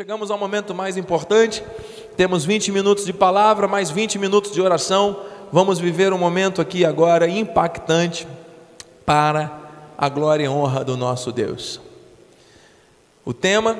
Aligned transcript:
Chegamos 0.00 0.30
ao 0.30 0.38
momento 0.38 0.74
mais 0.74 0.96
importante. 0.96 1.62
Temos 2.16 2.42
20 2.42 2.72
minutos 2.72 3.04
de 3.04 3.12
palavra, 3.12 3.68
mais 3.68 3.90
20 3.90 4.18
minutos 4.18 4.50
de 4.50 4.58
oração. 4.58 5.24
Vamos 5.52 5.78
viver 5.78 6.10
um 6.10 6.16
momento 6.16 6.62
aqui 6.62 6.86
agora 6.86 7.28
impactante 7.28 8.26
para 9.04 9.52
a 9.98 10.08
glória 10.08 10.44
e 10.44 10.48
honra 10.48 10.82
do 10.82 10.96
nosso 10.96 11.30
Deus. 11.30 11.78
O 13.26 13.34
tema: 13.34 13.78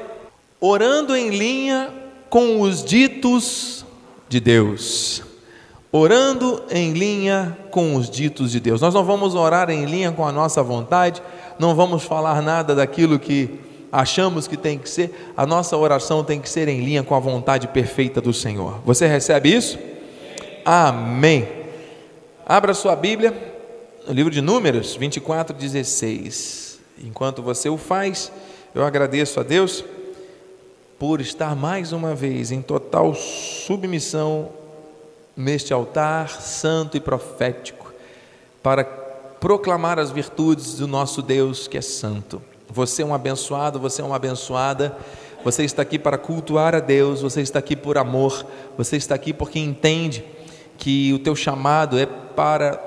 Orando 0.61 1.17
em 1.17 1.31
linha 1.31 1.89
com 2.29 2.61
os 2.61 2.85
ditos 2.85 3.87
de 4.29 4.41
Deus. 4.41 5.23
Orando 5.91 6.63
em 6.71 6.93
linha 6.93 7.57
com 7.71 7.97
os 7.97 8.11
ditos 8.11 8.53
de 8.53 8.61
Deus. 8.61 8.83
Nós 8.83 8.93
não 8.93 9.05
vamos 9.05 9.35
orar 9.35 9.71
em 9.71 9.87
linha 9.87 10.13
com 10.13 10.27
a 10.27 10.33
nossa 10.33 10.63
vontade, 10.63 11.23
não 11.59 11.75
vamos 11.75 12.03
falar 12.03 12.43
nada 12.43 12.75
daquilo 12.75 13.19
que 13.19 13.70
achamos 13.93 14.47
que 14.47 14.57
tem 14.57 14.79
que 14.79 14.89
ser, 14.89 15.33
a 15.37 15.45
nossa 15.45 15.77
oração 15.77 16.23
tem 16.23 16.41
que 16.41 16.49
ser 16.49 16.69
em 16.69 16.81
linha 16.81 17.03
com 17.03 17.15
a 17.15 17.21
vontade 17.21 17.69
perfeita 17.69 18.21
do 18.21 18.33
Senhor. 18.33 18.81
Você 18.85 19.07
recebe 19.07 19.55
isso? 19.55 19.79
Amém. 20.65 21.49
Abra 22.47 22.75
sua 22.75 22.95
Bíblia, 22.95 23.35
no 24.07 24.13
livro 24.13 24.33
de 24.33 24.41
Números 24.41 24.97
24, 24.97 25.55
16. 25.55 26.79
Enquanto 27.03 27.43
você 27.43 27.69
o 27.69 27.77
faz, 27.77 28.31
eu 28.75 28.85
agradeço 28.85 29.41
a 29.41 29.43
Deus 29.43 29.85
por 30.99 31.21
estar 31.21 31.57
mais 31.57 31.93
uma 31.93 32.15
vez 32.15 32.53
em 32.53 32.61
total 32.61 33.15
submissão 33.15 34.51
neste 35.37 35.73
altar 35.73 36.29
santo 36.29 36.97
e 36.97 37.01
profético, 37.01 37.93
para 38.63 38.85
proclamar 38.85 39.99
as 39.99 40.11
virtudes 40.11 40.75
do 40.75 40.87
nosso 40.87 41.23
Deus 41.23 41.67
que 41.67 41.79
é 41.79 41.81
santo. 41.81 42.43
Você 42.71 43.03
é 43.03 43.05
um 43.05 43.15
abençoado, 43.15 43.81
você 43.81 44.01
é 44.01 44.05
uma 44.05 44.17
abençoada. 44.17 44.97
Você 45.45 45.65
está 45.65 45.83
aqui 45.83 45.99
para 45.99 46.19
cultuar 46.19 46.75
a 46.75 46.81
Deus, 46.81 47.23
você 47.23 47.41
está 47.41 47.59
aqui 47.59 47.75
por 47.75 47.97
amor, 47.97 48.45
você 48.77 48.97
está 48.97 49.15
aqui 49.15 49.33
porque 49.33 49.59
entende 49.59 50.23
que 50.77 51.13
o 51.15 51.19
teu 51.19 51.35
chamado 51.35 51.99
é 51.99 52.07
para 52.07 52.79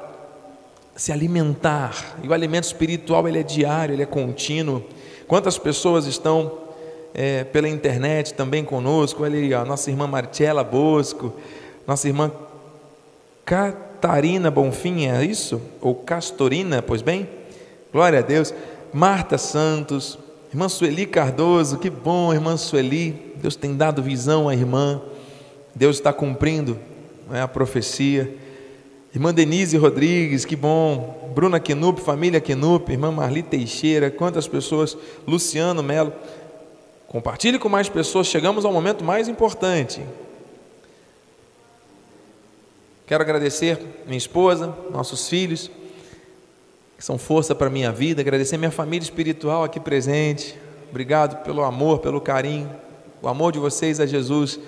se 0.95 1.11
alimentar. 1.11 2.15
E 2.21 2.27
o 2.27 2.33
alimento 2.33 2.65
espiritual 2.65 3.27
ele 3.27 3.39
é 3.39 3.43
diário, 3.43 3.93
ele 3.93 4.03
é 4.03 4.05
contínuo. 4.05 4.83
Quantas 5.27 5.57
pessoas 5.57 6.05
estão 6.05 6.59
é, 7.13 7.43
pela 7.43 7.67
internet 7.67 8.33
também 8.33 8.63
conosco? 8.63 9.23
Olha 9.23 9.39
aí, 9.39 9.53
a 9.53 9.65
nossa 9.65 9.89
irmã 9.89 10.05
Marcela 10.05 10.63
Bosco, 10.63 11.33
nossa 11.87 12.07
irmã 12.07 12.31
Catarina 13.45 14.51
Bonfim, 14.51 15.07
é 15.07 15.23
isso? 15.25 15.61
Ou 15.81 15.95
Castorina, 15.95 16.81
pois 16.81 17.01
bem? 17.01 17.27
Glória 17.91 18.19
a 18.19 18.21
Deus. 18.21 18.53
Marta 18.93 19.39
Santos, 19.39 20.19
irmã 20.51 20.69
Sueli 20.69 21.07
Cardoso, 21.07 21.79
que 21.79 21.89
bom, 21.89 22.31
irmã 22.31 22.55
Sueli, 22.55 23.33
Deus 23.37 23.55
tem 23.55 23.75
dado 23.75 24.03
visão 24.03 24.47
à 24.47 24.53
irmã, 24.53 25.01
Deus 25.73 25.95
está 25.95 26.13
cumprindo 26.13 26.77
né, 27.27 27.41
a 27.41 27.47
profecia. 27.47 28.37
Irmã 29.13 29.33
Denise 29.33 29.77
Rodrigues, 29.77 30.45
que 30.45 30.55
bom. 30.55 31.31
Bruna 31.35 31.59
Quenup, 31.59 32.01
família 32.01 32.39
Quenup, 32.39 32.91
irmã 32.91 33.11
Marli 33.11 33.41
Teixeira, 33.41 34.11
quantas 34.11 34.47
pessoas. 34.47 34.95
Luciano 35.27 35.81
Melo. 35.81 36.13
Compartilhe 37.07 37.59
com 37.59 37.69
mais 37.69 37.89
pessoas, 37.89 38.27
chegamos 38.27 38.65
ao 38.65 38.71
momento 38.71 39.03
mais 39.03 39.27
importante. 39.27 40.01
Quero 43.05 43.23
agradecer 43.23 43.79
minha 44.05 44.17
esposa, 44.17 44.75
nossos 44.91 45.27
filhos 45.29 45.69
que 46.97 47.03
são 47.03 47.17
força 47.17 47.53
para 47.53 47.67
a 47.67 47.69
minha 47.69 47.91
vida, 47.91 48.21
agradecer 48.21 48.57
minha 48.57 48.71
família 48.71 49.03
espiritual 49.03 49.63
aqui 49.63 49.79
presente. 49.79 50.57
Obrigado 50.89 51.43
pelo 51.43 51.63
amor, 51.63 51.99
pelo 51.99 52.21
carinho. 52.21 52.69
O 53.21 53.27
amor 53.27 53.51
de 53.51 53.59
vocês 53.59 53.99
a 53.99 54.05
Jesus 54.05 54.59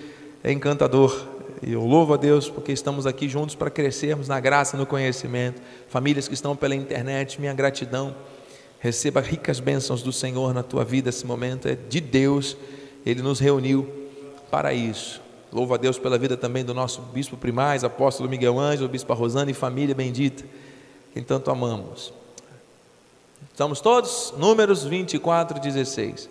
é 0.43 0.51
encantador. 0.51 1.27
E 1.61 1.73
eu 1.73 1.85
louvo 1.85 2.13
a 2.13 2.17
Deus 2.17 2.49
porque 2.49 2.71
estamos 2.71 3.05
aqui 3.05 3.27
juntos 3.29 3.55
para 3.55 3.69
crescermos 3.69 4.27
na 4.27 4.39
graça 4.39 4.77
no 4.77 4.85
conhecimento. 4.85 5.61
Famílias 5.87 6.27
que 6.27 6.33
estão 6.33 6.55
pela 6.55 6.75
internet, 6.75 7.39
minha 7.39 7.53
gratidão. 7.53 8.15
Receba 8.79 9.21
ricas 9.21 9.59
bênçãos 9.59 10.03
do 10.03 10.11
Senhor 10.11 10.53
na 10.53 10.61
tua 10.61 10.83
vida. 10.83 11.09
Esse 11.09 11.25
momento 11.25 11.67
é 11.67 11.75
de 11.75 11.99
Deus. 11.99 12.57
Ele 13.05 13.21
nos 13.21 13.39
reuniu 13.39 13.87
para 14.51 14.73
isso. 14.73 15.21
Louvo 15.51 15.73
a 15.73 15.77
Deus 15.77 15.97
pela 15.97 16.17
vida 16.17 16.35
também 16.35 16.65
do 16.65 16.73
nosso 16.73 17.01
bispo 17.01 17.37
primaz, 17.37 17.83
apóstolo 17.83 18.29
Miguel 18.29 18.59
Ângelo, 18.59 18.89
bispo 18.89 19.13
Rosana 19.13 19.49
e 19.49 19.53
família 19.53 19.95
bendita, 19.95 20.43
quem 21.15 21.23
tanto 21.23 21.49
amamos. 21.49 22.13
Estamos 23.49 23.79
todos? 23.79 24.33
Números 24.37 24.83
24, 24.83 25.61
16. 25.61 26.29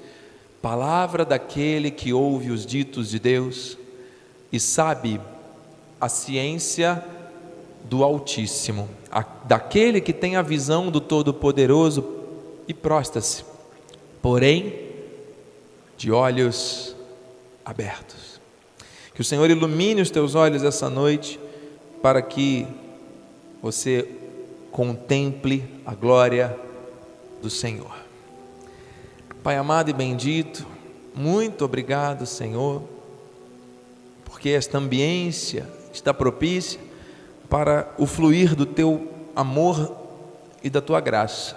Palavra 0.60 1.24
daquele 1.24 1.90
que 1.90 2.12
ouve 2.12 2.50
os 2.50 2.66
ditos 2.66 3.08
de 3.08 3.18
Deus 3.18 3.78
e 4.52 4.60
sabe 4.60 5.18
a 5.98 6.06
ciência 6.06 7.02
do 7.84 8.04
Altíssimo, 8.04 8.86
a, 9.10 9.22
daquele 9.22 10.02
que 10.02 10.12
tem 10.12 10.36
a 10.36 10.42
visão 10.42 10.90
do 10.90 11.00
Todo-Poderoso 11.00 12.04
e 12.68 12.74
prostra-se, 12.74 13.42
porém, 14.20 14.80
de 15.96 16.12
olhos 16.12 16.94
abertos. 17.64 18.38
Que 19.14 19.22
o 19.22 19.24
Senhor 19.24 19.48
ilumine 19.48 20.02
os 20.02 20.10
teus 20.10 20.34
olhos 20.34 20.62
essa 20.62 20.90
noite, 20.90 21.40
para 22.02 22.20
que 22.20 22.66
você 23.62 24.20
contemple 24.74 25.64
a 25.86 25.94
glória 25.94 26.58
do 27.40 27.48
Senhor. 27.48 27.94
Pai 29.40 29.56
amado 29.56 29.88
e 29.88 29.92
bendito, 29.92 30.66
muito 31.14 31.64
obrigado, 31.64 32.26
Senhor, 32.26 32.82
porque 34.24 34.48
esta 34.48 34.78
ambiência 34.78 35.70
está 35.92 36.12
propícia 36.12 36.80
para 37.48 37.94
o 37.96 38.04
fluir 38.04 38.56
do 38.56 38.66
teu 38.66 39.08
amor 39.36 39.96
e 40.60 40.68
da 40.68 40.80
tua 40.80 41.00
graça. 41.00 41.56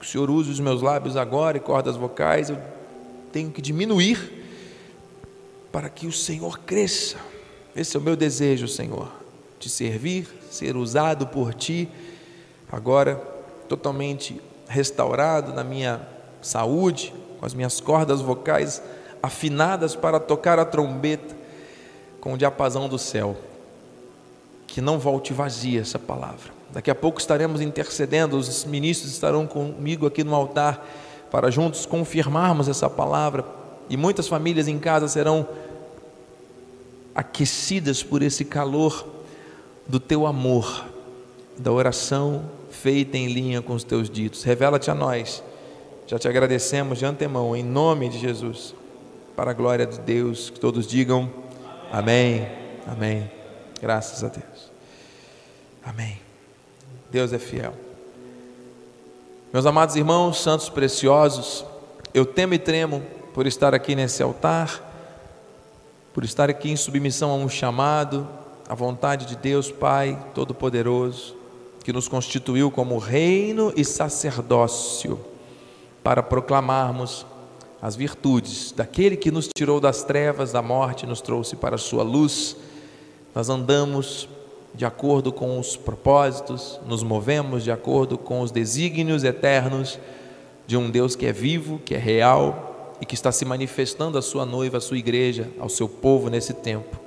Que 0.00 0.04
o 0.04 0.08
Senhor 0.08 0.28
use 0.28 0.50
os 0.50 0.58
meus 0.58 0.82
lábios 0.82 1.16
agora 1.16 1.58
e 1.58 1.60
cordas 1.60 1.94
vocais, 1.94 2.50
eu 2.50 2.58
tenho 3.30 3.52
que 3.52 3.62
diminuir 3.62 4.44
para 5.70 5.88
que 5.88 6.08
o 6.08 6.12
Senhor 6.12 6.58
cresça. 6.58 7.16
Esse 7.76 7.96
é 7.96 8.00
o 8.00 8.02
meu 8.02 8.16
desejo, 8.16 8.66
Senhor, 8.66 9.08
te 9.56 9.70
servir, 9.70 10.26
ser 10.50 10.76
usado 10.76 11.28
por 11.28 11.54
ti, 11.54 11.88
agora 12.70 13.16
totalmente 13.68 14.40
restaurado 14.68 15.52
na 15.52 15.64
minha 15.64 16.00
saúde, 16.42 17.12
com 17.38 17.46
as 17.46 17.54
minhas 17.54 17.80
cordas 17.80 18.20
vocais 18.20 18.82
afinadas 19.22 19.94
para 19.94 20.20
tocar 20.20 20.58
a 20.58 20.64
trombeta 20.64 21.36
com 22.20 22.34
o 22.34 22.38
diapasão 22.38 22.88
do 22.88 22.98
céu. 22.98 23.36
Que 24.66 24.80
não 24.80 24.98
volte 24.98 25.32
vazia 25.32 25.80
essa 25.80 25.98
palavra. 25.98 26.52
Daqui 26.72 26.90
a 26.90 26.94
pouco 26.94 27.20
estaremos 27.20 27.60
intercedendo, 27.60 28.36
os 28.36 28.64
ministros 28.64 29.12
estarão 29.12 29.46
comigo 29.46 30.06
aqui 30.06 30.24
no 30.24 30.34
altar 30.34 30.84
para 31.30 31.50
juntos 31.50 31.86
confirmarmos 31.86 32.68
essa 32.68 32.88
palavra 32.90 33.44
e 33.88 33.96
muitas 33.96 34.28
famílias 34.28 34.68
em 34.68 34.78
casa 34.78 35.08
serão 35.08 35.46
aquecidas 37.14 38.02
por 38.02 38.22
esse 38.22 38.44
calor 38.44 39.06
do 39.86 39.98
teu 40.00 40.26
amor, 40.26 40.84
da 41.56 41.72
oração 41.72 42.44
feita 42.86 43.16
em 43.16 43.26
linha 43.26 43.60
com 43.60 43.74
os 43.74 43.82
teus 43.82 44.08
ditos. 44.08 44.44
Revela-te 44.44 44.92
a 44.92 44.94
nós. 44.94 45.42
Já 46.06 46.20
te 46.20 46.28
agradecemos 46.28 47.00
de 47.00 47.04
antemão, 47.04 47.56
em 47.56 47.64
nome 47.64 48.08
de 48.08 48.16
Jesus, 48.16 48.76
para 49.34 49.50
a 49.50 49.54
glória 49.54 49.84
de 49.84 49.98
Deus. 49.98 50.50
Que 50.50 50.60
todos 50.60 50.86
digam 50.86 51.28
amém, 51.90 52.48
amém. 52.86 53.28
Graças 53.82 54.22
a 54.22 54.28
Deus. 54.28 54.70
Amém. 55.84 56.20
Deus 57.10 57.32
é 57.32 57.40
fiel. 57.40 57.74
Meus 59.52 59.66
amados 59.66 59.96
irmãos, 59.96 60.40
santos 60.40 60.68
preciosos, 60.68 61.64
eu 62.14 62.24
temo 62.24 62.54
e 62.54 62.58
tremo 62.60 63.02
por 63.34 63.48
estar 63.48 63.74
aqui 63.74 63.96
nesse 63.96 64.22
altar, 64.22 64.80
por 66.14 66.22
estar 66.22 66.48
aqui 66.48 66.70
em 66.70 66.76
submissão 66.76 67.32
a 67.32 67.34
um 67.34 67.48
chamado, 67.48 68.28
à 68.68 68.76
vontade 68.76 69.26
de 69.26 69.34
Deus 69.34 69.72
Pai 69.72 70.24
Todo-Poderoso 70.32 71.45
que 71.86 71.92
nos 71.92 72.08
constituiu 72.08 72.68
como 72.68 72.98
reino 72.98 73.72
e 73.76 73.84
sacerdócio 73.84 75.20
para 76.02 76.20
proclamarmos 76.20 77.24
as 77.80 77.94
virtudes 77.94 78.72
daquele 78.72 79.16
que 79.16 79.30
nos 79.30 79.48
tirou 79.56 79.78
das 79.78 80.02
trevas 80.02 80.50
da 80.50 80.60
morte 80.60 81.04
e 81.04 81.06
nos 81.06 81.20
trouxe 81.20 81.54
para 81.54 81.76
a 81.76 81.78
sua 81.78 82.02
luz. 82.02 82.56
Nós 83.32 83.48
andamos 83.48 84.28
de 84.74 84.84
acordo 84.84 85.32
com 85.32 85.60
os 85.60 85.76
propósitos, 85.76 86.80
nos 86.88 87.04
movemos 87.04 87.62
de 87.62 87.70
acordo 87.70 88.18
com 88.18 88.40
os 88.40 88.50
desígnios 88.50 89.22
eternos 89.22 89.96
de 90.66 90.76
um 90.76 90.90
Deus 90.90 91.14
que 91.14 91.26
é 91.26 91.32
vivo, 91.32 91.78
que 91.78 91.94
é 91.94 91.98
real 91.98 92.96
e 93.00 93.06
que 93.06 93.14
está 93.14 93.30
se 93.30 93.44
manifestando 93.44 94.18
à 94.18 94.22
sua 94.22 94.44
noiva, 94.44 94.78
à 94.78 94.80
sua 94.80 94.98
igreja, 94.98 95.52
ao 95.60 95.68
seu 95.68 95.88
povo 95.88 96.28
nesse 96.28 96.52
tempo. 96.52 96.98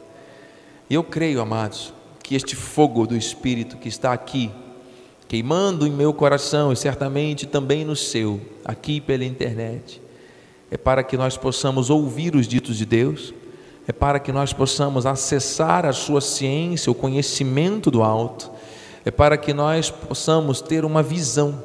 E 0.90 0.94
eu 0.94 1.04
creio, 1.04 1.42
amados, 1.42 1.94
que 2.24 2.34
este 2.34 2.56
fogo 2.56 3.06
do 3.06 3.18
Espírito 3.18 3.76
que 3.76 3.90
está 3.90 4.14
aqui 4.14 4.50
queimando 5.30 5.86
em 5.86 5.92
meu 5.92 6.12
coração 6.12 6.74
e 6.74 6.76
certamente 6.76 7.46
também 7.46 7.86
no 7.86 7.96
seu, 7.96 8.42
aqui 8.66 9.00
pela 9.00 9.24
internet, 9.24 10.02
é 10.72 10.76
para 10.76 11.04
que 11.04 11.16
nós 11.16 11.38
possamos 11.38 11.92
ouvir 11.92 12.36
os 12.36 12.48
ditos 12.48 12.76
de 12.76 12.84
Deus, 12.84 13.32
é 13.88 13.92
para 13.92 14.20
que 14.20 14.32
nós 14.32 14.54
possamos 14.54 15.06
acessar 15.06 15.86
a 15.86 15.94
sua 15.94 16.20
ciência, 16.20 16.92
o 16.92 16.96
conhecimento 16.96 17.92
do 17.92 18.02
alto, 18.02 18.50
é 19.06 19.12
para 19.12 19.38
que 19.38 19.54
nós 19.54 19.92
possamos 19.92 20.62
ter 20.62 20.84
uma 20.84 21.04
visão 21.04 21.64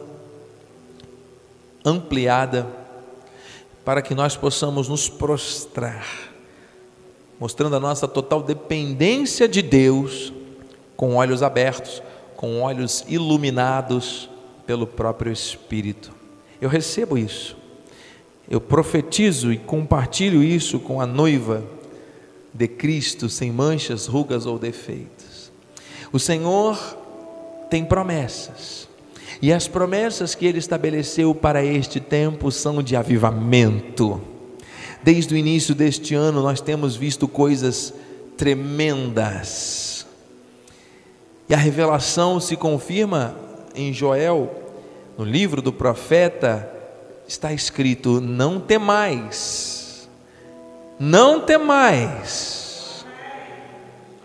ampliada, 1.82 2.66
para 3.82 4.02
que 4.02 4.14
nós 4.14 4.36
possamos 4.36 4.88
nos 4.88 5.08
prostrar, 5.08 6.06
mostrando 7.40 7.76
a 7.76 7.80
nossa 7.80 8.06
total 8.06 8.42
dependência 8.42 9.48
de 9.48 9.62
Deus, 9.62 10.34
com 10.98 11.16
olhos 11.16 11.42
abertos, 11.42 12.02
com 12.36 12.60
olhos 12.60 13.04
iluminados 13.08 14.28
pelo 14.66 14.86
próprio 14.86 15.32
Espírito. 15.32 16.12
Eu 16.60 16.68
recebo 16.68 17.18
isso, 17.18 17.56
eu 18.48 18.60
profetizo 18.60 19.52
e 19.52 19.58
compartilho 19.58 20.42
isso 20.42 20.78
com 20.78 21.00
a 21.00 21.06
noiva 21.06 21.64
de 22.52 22.68
Cristo, 22.68 23.28
sem 23.28 23.50
manchas, 23.50 24.06
rugas 24.06 24.46
ou 24.46 24.58
defeitos. 24.58 25.50
O 26.12 26.18
Senhor 26.18 26.78
tem 27.68 27.84
promessas, 27.84 28.88
e 29.42 29.52
as 29.52 29.66
promessas 29.66 30.34
que 30.34 30.46
Ele 30.46 30.58
estabeleceu 30.58 31.34
para 31.34 31.64
este 31.64 31.98
tempo 32.00 32.50
são 32.50 32.82
de 32.82 32.94
avivamento. 32.96 34.20
Desde 35.02 35.34
o 35.34 35.36
início 35.36 35.74
deste 35.74 36.14
ano, 36.14 36.42
nós 36.42 36.62
temos 36.62 36.96
visto 36.96 37.28
coisas 37.28 37.92
tremendas, 38.38 39.93
e 41.48 41.54
a 41.54 41.58
revelação 41.58 42.40
se 42.40 42.56
confirma 42.56 43.34
em 43.74 43.92
Joel, 43.92 44.50
no 45.18 45.24
livro 45.24 45.60
do 45.60 45.72
profeta, 45.72 46.70
está 47.28 47.52
escrito: 47.52 48.20
Não 48.20 48.58
temais, 48.58 50.08
não 50.98 51.40
temais, 51.40 53.04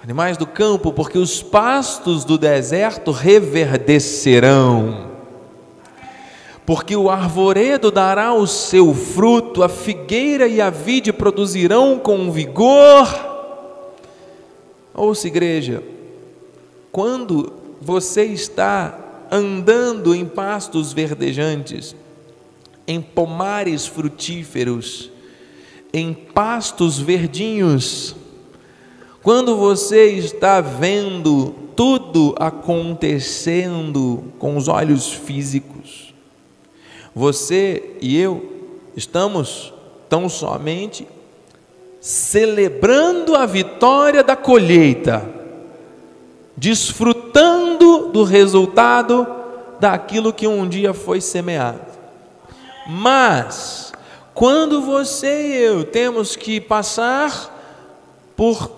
animais 0.02 0.38
do 0.38 0.48
campo, 0.48 0.94
porque 0.94 1.18
os 1.18 1.44
pastos 1.44 2.24
do 2.24 2.38
deserto 2.38 3.12
reverdecerão, 3.12 5.10
porque 6.66 6.96
o 6.96 7.10
arvoredo 7.10 7.92
dará 7.92 8.34
o 8.34 8.48
seu 8.48 8.94
fruto, 8.94 9.62
a 9.62 9.68
figueira 9.68 10.48
e 10.48 10.62
a 10.62 10.70
vide 10.70 11.12
produzirão 11.12 12.00
com 12.00 12.32
vigor. 12.32 13.28
Ouça, 14.94 15.28
igreja, 15.28 15.84
quando 16.92 17.54
você 17.82 18.24
está 18.24 19.28
andando 19.32 20.14
em 20.16 20.26
pastos 20.26 20.92
verdejantes, 20.92 21.96
em 22.88 23.02
pomares 23.02 23.86
frutíferos, 23.86 25.12
em 25.94 26.14
pastos 26.14 27.00
verdinhos, 27.00 28.16
quando 29.22 29.56
você 29.56 30.12
está 30.12 30.62
vendo 30.62 31.54
tudo 31.76 32.36
acontecendo 32.40 34.24
com 34.40 34.58
os 34.58 34.68
olhos 34.68 35.12
físicos, 35.12 36.14
você 37.14 37.96
e 38.02 38.18
eu 38.18 38.78
estamos 38.96 39.74
tão 40.08 40.28
somente 40.28 41.08
celebrando 42.00 43.36
a 43.36 43.46
vitória 43.46 44.24
da 44.24 44.36
colheita 44.36 45.39
desfrutando 46.60 48.10
do 48.10 48.24
resultado 48.24 49.26
daquilo 49.80 50.34
que 50.34 50.46
um 50.46 50.68
dia 50.68 50.94
foi 50.94 51.22
semeado. 51.22 51.80
Mas, 52.86 53.94
quando 54.34 54.82
você 54.82 55.48
e 55.48 55.56
eu 55.56 55.84
temos 55.86 56.36
que 56.36 56.60
passar 56.60 57.56
por 58.36 58.70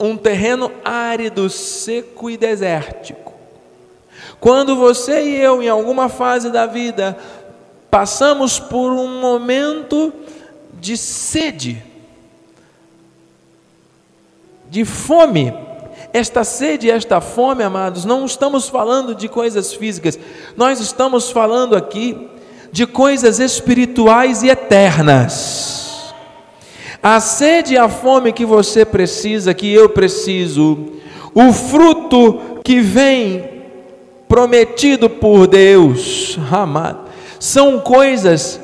um 0.00 0.16
terreno 0.16 0.72
árido, 0.84 1.48
seco 1.48 2.28
e 2.28 2.36
desértico, 2.36 3.32
quando 4.40 4.74
você 4.74 5.22
e 5.22 5.36
eu, 5.36 5.62
em 5.62 5.68
alguma 5.68 6.08
fase 6.08 6.50
da 6.50 6.66
vida, 6.66 7.16
passamos 7.88 8.58
por 8.58 8.90
um 8.90 9.20
momento 9.20 10.12
de 10.80 10.96
sede, 10.96 11.80
de 14.68 14.84
fome, 14.84 15.54
esta 16.12 16.44
sede 16.44 16.86
e 16.86 16.90
esta 16.90 17.20
fome, 17.20 17.62
amados, 17.62 18.04
não 18.04 18.24
estamos 18.24 18.68
falando 18.68 19.14
de 19.14 19.28
coisas 19.28 19.72
físicas, 19.72 20.18
nós 20.56 20.78
estamos 20.80 21.30
falando 21.30 21.74
aqui 21.74 22.28
de 22.70 22.86
coisas 22.86 23.38
espirituais 23.38 24.42
e 24.42 24.48
eternas. 24.48 26.12
A 27.02 27.18
sede 27.18 27.74
e 27.74 27.78
a 27.78 27.88
fome 27.88 28.32
que 28.32 28.44
você 28.44 28.84
precisa, 28.84 29.52
que 29.52 29.72
eu 29.72 29.88
preciso, 29.88 30.78
o 31.34 31.52
fruto 31.52 32.60
que 32.62 32.80
vem 32.80 33.50
prometido 34.28 35.10
por 35.10 35.46
Deus, 35.46 36.38
amado, 36.50 37.10
são 37.38 37.80
coisas 37.80 38.60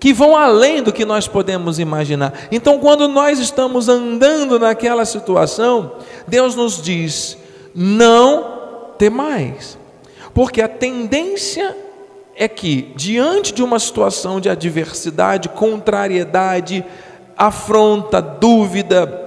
que 0.00 0.12
vão 0.12 0.36
além 0.36 0.82
do 0.82 0.92
que 0.92 1.04
nós 1.04 1.26
podemos 1.26 1.78
imaginar. 1.78 2.32
Então, 2.52 2.78
quando 2.78 3.08
nós 3.08 3.38
estamos 3.38 3.88
andando 3.88 4.58
naquela 4.58 5.04
situação, 5.04 5.92
Deus 6.26 6.54
nos 6.54 6.80
diz: 6.80 7.36
não 7.74 8.92
temais, 8.96 9.78
porque 10.32 10.62
a 10.62 10.68
tendência 10.68 11.76
é 12.36 12.46
que, 12.46 12.92
diante 12.94 13.52
de 13.52 13.62
uma 13.62 13.80
situação 13.80 14.40
de 14.40 14.48
adversidade, 14.48 15.48
contrariedade, 15.48 16.84
afronta, 17.36 18.22
dúvida, 18.22 19.26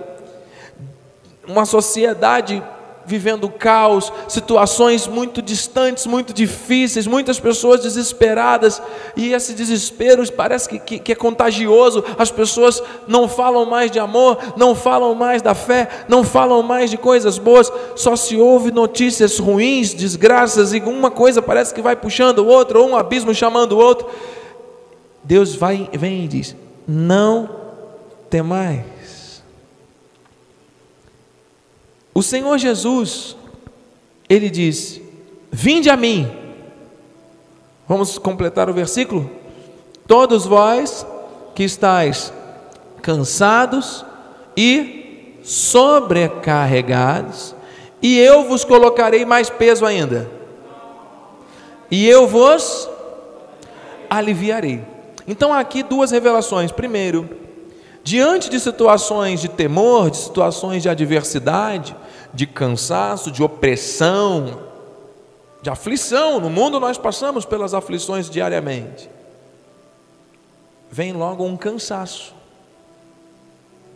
uma 1.45 1.65
sociedade 1.65 2.63
vivendo 3.11 3.49
caos, 3.49 4.11
situações 4.29 5.05
muito 5.05 5.41
distantes, 5.41 6.07
muito 6.07 6.33
difíceis, 6.33 7.05
muitas 7.05 7.41
pessoas 7.41 7.81
desesperadas, 7.81 8.81
e 9.17 9.33
esse 9.33 9.53
desespero 9.53 10.25
parece 10.31 10.69
que, 10.69 10.79
que, 10.79 10.99
que, 10.99 11.11
é 11.11 11.15
contagioso. 11.15 12.05
As 12.17 12.31
pessoas 12.31 12.81
não 13.05 13.27
falam 13.27 13.65
mais 13.65 13.91
de 13.91 13.99
amor, 13.99 14.37
não 14.55 14.73
falam 14.73 15.13
mais 15.13 15.41
da 15.41 15.53
fé, 15.53 15.89
não 16.07 16.23
falam 16.23 16.63
mais 16.63 16.89
de 16.89 16.97
coisas 16.97 17.37
boas, 17.37 17.69
só 17.97 18.15
se 18.15 18.37
ouve 18.37 18.71
notícias 18.71 19.37
ruins, 19.37 19.93
desgraças, 19.93 20.73
e 20.73 20.79
uma 20.79 21.11
coisa 21.11 21.41
parece 21.41 21.73
que 21.73 21.81
vai 21.81 21.97
puxando 21.97 22.39
o 22.39 22.47
outro, 22.47 22.81
ou 22.81 22.89
um 22.91 22.95
abismo 22.95 23.33
chamando 23.33 23.73
o 23.73 23.77
outro. 23.77 24.07
Deus 25.21 25.53
vai, 25.53 25.89
vem 25.91 26.23
e 26.23 26.27
diz: 26.29 26.55
Não 26.87 27.49
temais. 28.29 28.90
O 32.13 32.21
Senhor 32.21 32.57
Jesus, 32.57 33.35
ele 34.29 34.49
diz: 34.49 35.01
Vinde 35.51 35.89
a 35.89 35.97
mim. 35.97 36.29
Vamos 37.87 38.17
completar 38.17 38.69
o 38.69 38.73
versículo? 38.73 39.29
Todos 40.07 40.45
vós 40.45 41.05
que 41.53 41.63
estáis 41.63 42.31
cansados 43.01 44.05
e 44.55 45.39
sobrecarregados, 45.43 47.53
e 48.01 48.17
eu 48.17 48.45
vos 48.45 48.63
colocarei 48.63 49.25
mais 49.25 49.49
peso 49.49 49.85
ainda. 49.85 50.31
E 51.89 52.07
eu 52.07 52.25
vos 52.27 52.87
aliviarei. 54.09 54.81
Então 55.27 55.53
aqui 55.53 55.83
duas 55.83 56.11
revelações. 56.11 56.71
Primeiro, 56.71 57.29
diante 58.03 58.49
de 58.49 58.59
situações 58.59 59.41
de 59.41 59.49
temor, 59.49 60.09
de 60.09 60.17
situações 60.17 60.83
de 60.83 60.89
adversidade, 60.89 61.95
de 62.33 62.47
cansaço, 62.47 63.31
de 63.31 63.43
opressão, 63.43 64.61
de 65.61 65.69
aflição. 65.69 66.39
No 66.39 66.49
mundo 66.49 66.79
nós 66.79 66.97
passamos 66.97 67.45
pelas 67.45 67.73
aflições 67.73 68.29
diariamente. 68.29 69.09
Vem 70.89 71.13
logo 71.13 71.45
um 71.45 71.55
cansaço. 71.55 72.33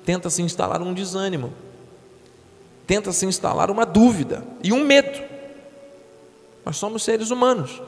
Tenta 0.05 0.29
se 0.29 0.41
instalar 0.41 0.81
um 0.81 0.93
desânimo. 0.93 1.51
Tenta 2.85 3.11
se 3.11 3.25
instalar 3.25 3.71
uma 3.71 3.85
dúvida 3.85 4.43
e 4.63 4.71
um 4.71 4.83
medo. 4.83 5.23
Nós 6.63 6.77
somos 6.77 7.03
seres 7.03 7.31
humanos. 7.31 7.81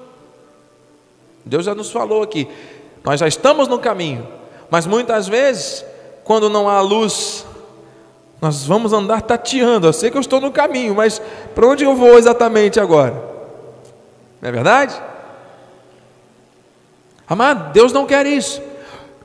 Deus 1.45 1.65
já 1.65 1.73
nos 1.73 1.91
falou 1.91 2.21
aqui. 2.21 2.47
Nós 3.03 3.19
já 3.19 3.27
estamos 3.27 3.67
no 3.67 3.79
caminho, 3.79 4.27
mas 4.69 4.85
muitas 4.85 5.27
vezes, 5.27 5.85
quando 6.27 6.49
não 6.49 6.67
há 6.67 6.81
luz 6.81 7.45
nós 8.41 8.65
vamos 8.65 8.93
andar 8.93 9.21
tateando. 9.21 9.87
Eu 9.87 9.93
sei 9.93 10.11
que 10.11 10.17
eu 10.17 10.21
estou 10.21 10.39
no 10.39 10.51
caminho, 10.51 10.93
mas 10.93 11.21
para 11.55 11.65
onde 11.65 11.83
eu 11.83 11.95
vou 11.95 12.17
exatamente 12.19 12.79
agora? 12.79 13.13
Não 14.41 14.49
é 14.49 14.51
verdade? 14.51 14.95
Amado, 17.27 17.73
Deus 17.73 17.91
não 17.91 18.05
quer 18.05 18.25
isso. 18.25 18.61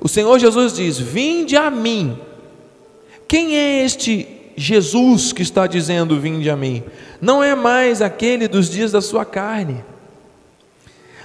O 0.00 0.08
Senhor 0.08 0.38
Jesus 0.38 0.72
diz: 0.72 0.98
Vinde 0.98 1.56
a 1.56 1.70
mim. 1.70 2.18
Quem 3.28 3.56
é 3.56 3.84
este 3.84 4.54
Jesus 4.56 5.32
que 5.32 5.42
está 5.42 5.66
dizendo: 5.66 6.18
Vinde 6.18 6.48
a 6.48 6.56
mim? 6.56 6.82
Não 7.20 7.42
é 7.42 7.54
mais 7.54 8.00
aquele 8.00 8.48
dos 8.48 8.70
dias 8.70 8.92
da 8.92 9.02
sua 9.02 9.24
carne. 9.24 9.84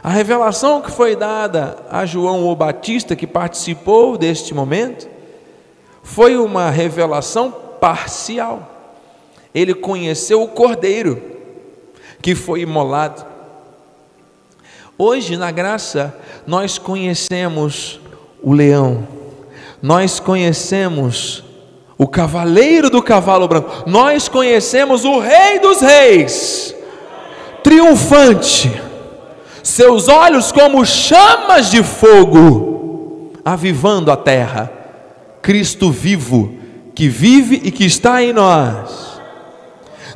A 0.03 0.09
revelação 0.09 0.81
que 0.81 0.91
foi 0.91 1.15
dada 1.15 1.77
a 1.89 2.05
João 2.05 2.47
o 2.47 2.55
Batista, 2.55 3.15
que 3.15 3.25
participou 3.25 4.17
deste 4.17 4.53
momento, 4.53 5.07
foi 6.07 6.37
uma 6.37 6.69
revelação 6.69 7.51
parcial. 7.81 8.71
Ele 9.53 9.73
conheceu 9.73 10.41
o 10.41 10.47
Cordeiro 10.47 11.21
que 12.21 12.33
foi 12.33 12.61
imolado. 12.61 13.25
Hoje, 14.97 15.35
na 15.37 15.51
graça, 15.51 16.15
nós 16.47 16.77
conhecemos 16.77 17.99
o 18.41 18.53
leão, 18.53 19.07
nós 19.81 20.19
conhecemos 20.19 21.43
o 21.97 22.07
cavaleiro 22.07 22.89
do 22.89 23.03
cavalo 23.03 23.47
branco, 23.47 23.83
nós 23.85 24.27
conhecemos 24.27 25.03
o 25.03 25.19
Rei 25.19 25.59
dos 25.59 25.81
Reis, 25.81 26.73
triunfante, 27.61 28.81
seus 29.61 30.07
olhos 30.07 30.51
como 30.51 30.83
chamas 30.85 31.69
de 31.69 31.83
fogo, 31.83 33.33
avivando 33.45 34.11
a 34.11 34.17
terra, 34.17 34.76
Cristo 35.47 35.89
vivo, 35.89 36.57
que 36.93 37.07
vive 37.07 37.61
e 37.63 37.71
que 37.71 37.85
está 37.85 38.21
em 38.21 38.33
nós. 38.33 39.17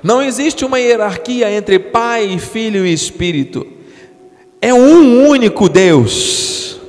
Não 0.04 0.22
existe 0.22 0.66
uma 0.66 0.78
hierarquia 0.78 1.50
entre 1.50 1.80
Pai, 1.80 2.38
Filho 2.38 2.86
e 2.86 2.92
Espírito, 2.92 3.66
é 4.60 4.74
um 4.74 5.30
único 5.30 5.70
Deus, 5.70 6.82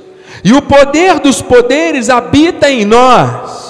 e 0.43 0.51
o 0.51 0.61
poder 0.61 1.21
dos 1.21 1.41
poderes 1.41 2.09
habita 2.09 2.69
em 2.69 2.83
nós. 2.83 3.62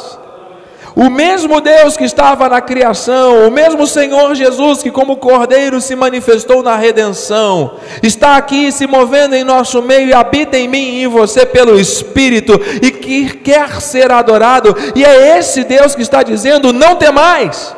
O 0.95 1.09
mesmo 1.09 1.59
Deus 1.59 1.97
que 1.97 2.03
estava 2.03 2.47
na 2.47 2.61
criação, 2.61 3.47
o 3.47 3.51
mesmo 3.51 3.87
Senhor 3.87 4.35
Jesus 4.35 4.83
que, 4.83 4.91
como 4.91 5.17
Cordeiro, 5.17 5.81
se 5.81 5.95
manifestou 5.95 6.61
na 6.61 6.75
redenção, 6.75 7.77
está 8.03 8.37
aqui 8.37 8.71
se 8.71 8.85
movendo 8.85 9.33
em 9.33 9.43
nosso 9.43 9.81
meio 9.81 10.09
e 10.09 10.13
habita 10.13 10.55
em 10.55 10.67
mim 10.67 10.77
e 10.77 11.03
em 11.03 11.07
você 11.07 11.47
pelo 11.47 11.79
Espírito 11.79 12.53
e 12.79 12.91
que 12.91 13.37
quer 13.37 13.81
ser 13.81 14.11
adorado, 14.11 14.75
e 14.95 15.03
é 15.03 15.39
esse 15.39 15.63
Deus 15.63 15.95
que 15.95 16.03
está 16.03 16.21
dizendo: 16.21 16.71
não 16.71 16.95
tem 16.95 17.11
mais, 17.11 17.75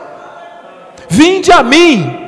vinde 1.08 1.54
a 1.54 1.64
mim. 1.64 2.22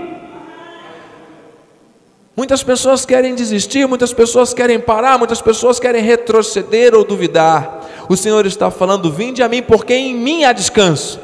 Muitas 2.33 2.63
pessoas 2.63 3.03
querem 3.05 3.35
desistir, 3.35 3.87
muitas 3.87 4.13
pessoas 4.13 4.53
querem 4.53 4.79
parar, 4.79 5.17
muitas 5.17 5.41
pessoas 5.41 5.79
querem 5.79 6.03
retroceder 6.03 6.95
ou 6.95 7.03
duvidar 7.03 7.76
o 8.07 8.17
Senhor 8.17 8.45
está 8.45 8.71
falando: 8.71 9.11
Vinde 9.11 9.43
a 9.43 9.49
mim, 9.49 9.61
porque 9.61 9.93
em 9.93 10.15
mim 10.15 10.43
há 10.43 10.53
descanso. 10.53 11.19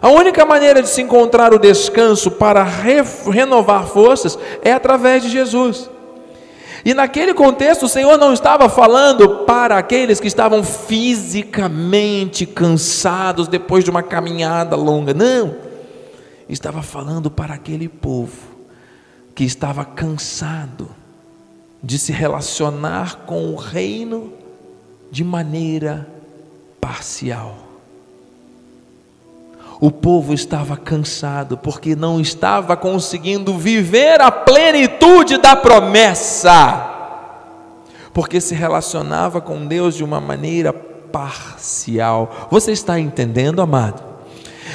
A 0.00 0.10
única 0.10 0.44
maneira 0.44 0.82
de 0.82 0.88
se 0.88 1.02
encontrar 1.02 1.54
o 1.54 1.58
descanso 1.58 2.30
para 2.30 2.62
re 2.62 3.02
renovar 3.30 3.86
forças 3.86 4.38
é 4.62 4.72
através 4.72 5.22
de 5.22 5.30
Jesus. 5.30 5.88
E 6.84 6.94
naquele 6.94 7.34
contexto, 7.34 7.86
o 7.86 7.88
Senhor 7.88 8.16
não 8.16 8.32
estava 8.32 8.68
falando 8.68 9.44
para 9.44 9.76
aqueles 9.76 10.20
que 10.20 10.28
estavam 10.28 10.62
fisicamente 10.62 12.46
cansados 12.46 13.48
depois 13.48 13.82
de 13.82 13.90
uma 13.90 14.02
caminhada 14.04 14.76
longa, 14.76 15.12
não. 15.12 15.56
Estava 16.48 16.82
falando 16.82 17.28
para 17.28 17.54
aquele 17.54 17.88
povo 17.88 18.36
que 19.34 19.42
estava 19.42 19.84
cansado 19.84 20.88
de 21.82 21.98
se 21.98 22.12
relacionar 22.12 23.24
com 23.26 23.52
o 23.52 23.56
reino 23.56 24.32
de 25.10 25.24
maneira 25.24 26.15
parcial. 26.80 27.66
O 29.78 29.90
povo 29.90 30.32
estava 30.32 30.76
cansado 30.76 31.58
porque 31.58 31.94
não 31.94 32.18
estava 32.18 32.76
conseguindo 32.76 33.56
viver 33.58 34.22
a 34.22 34.30
plenitude 34.30 35.36
da 35.36 35.54
promessa, 35.54 36.90
porque 38.14 38.40
se 38.40 38.54
relacionava 38.54 39.40
com 39.40 39.66
Deus 39.66 39.94
de 39.94 40.02
uma 40.02 40.18
maneira 40.18 40.72
parcial. 40.72 42.48
Você 42.50 42.72
está 42.72 42.98
entendendo, 42.98 43.60
amado? 43.60 44.02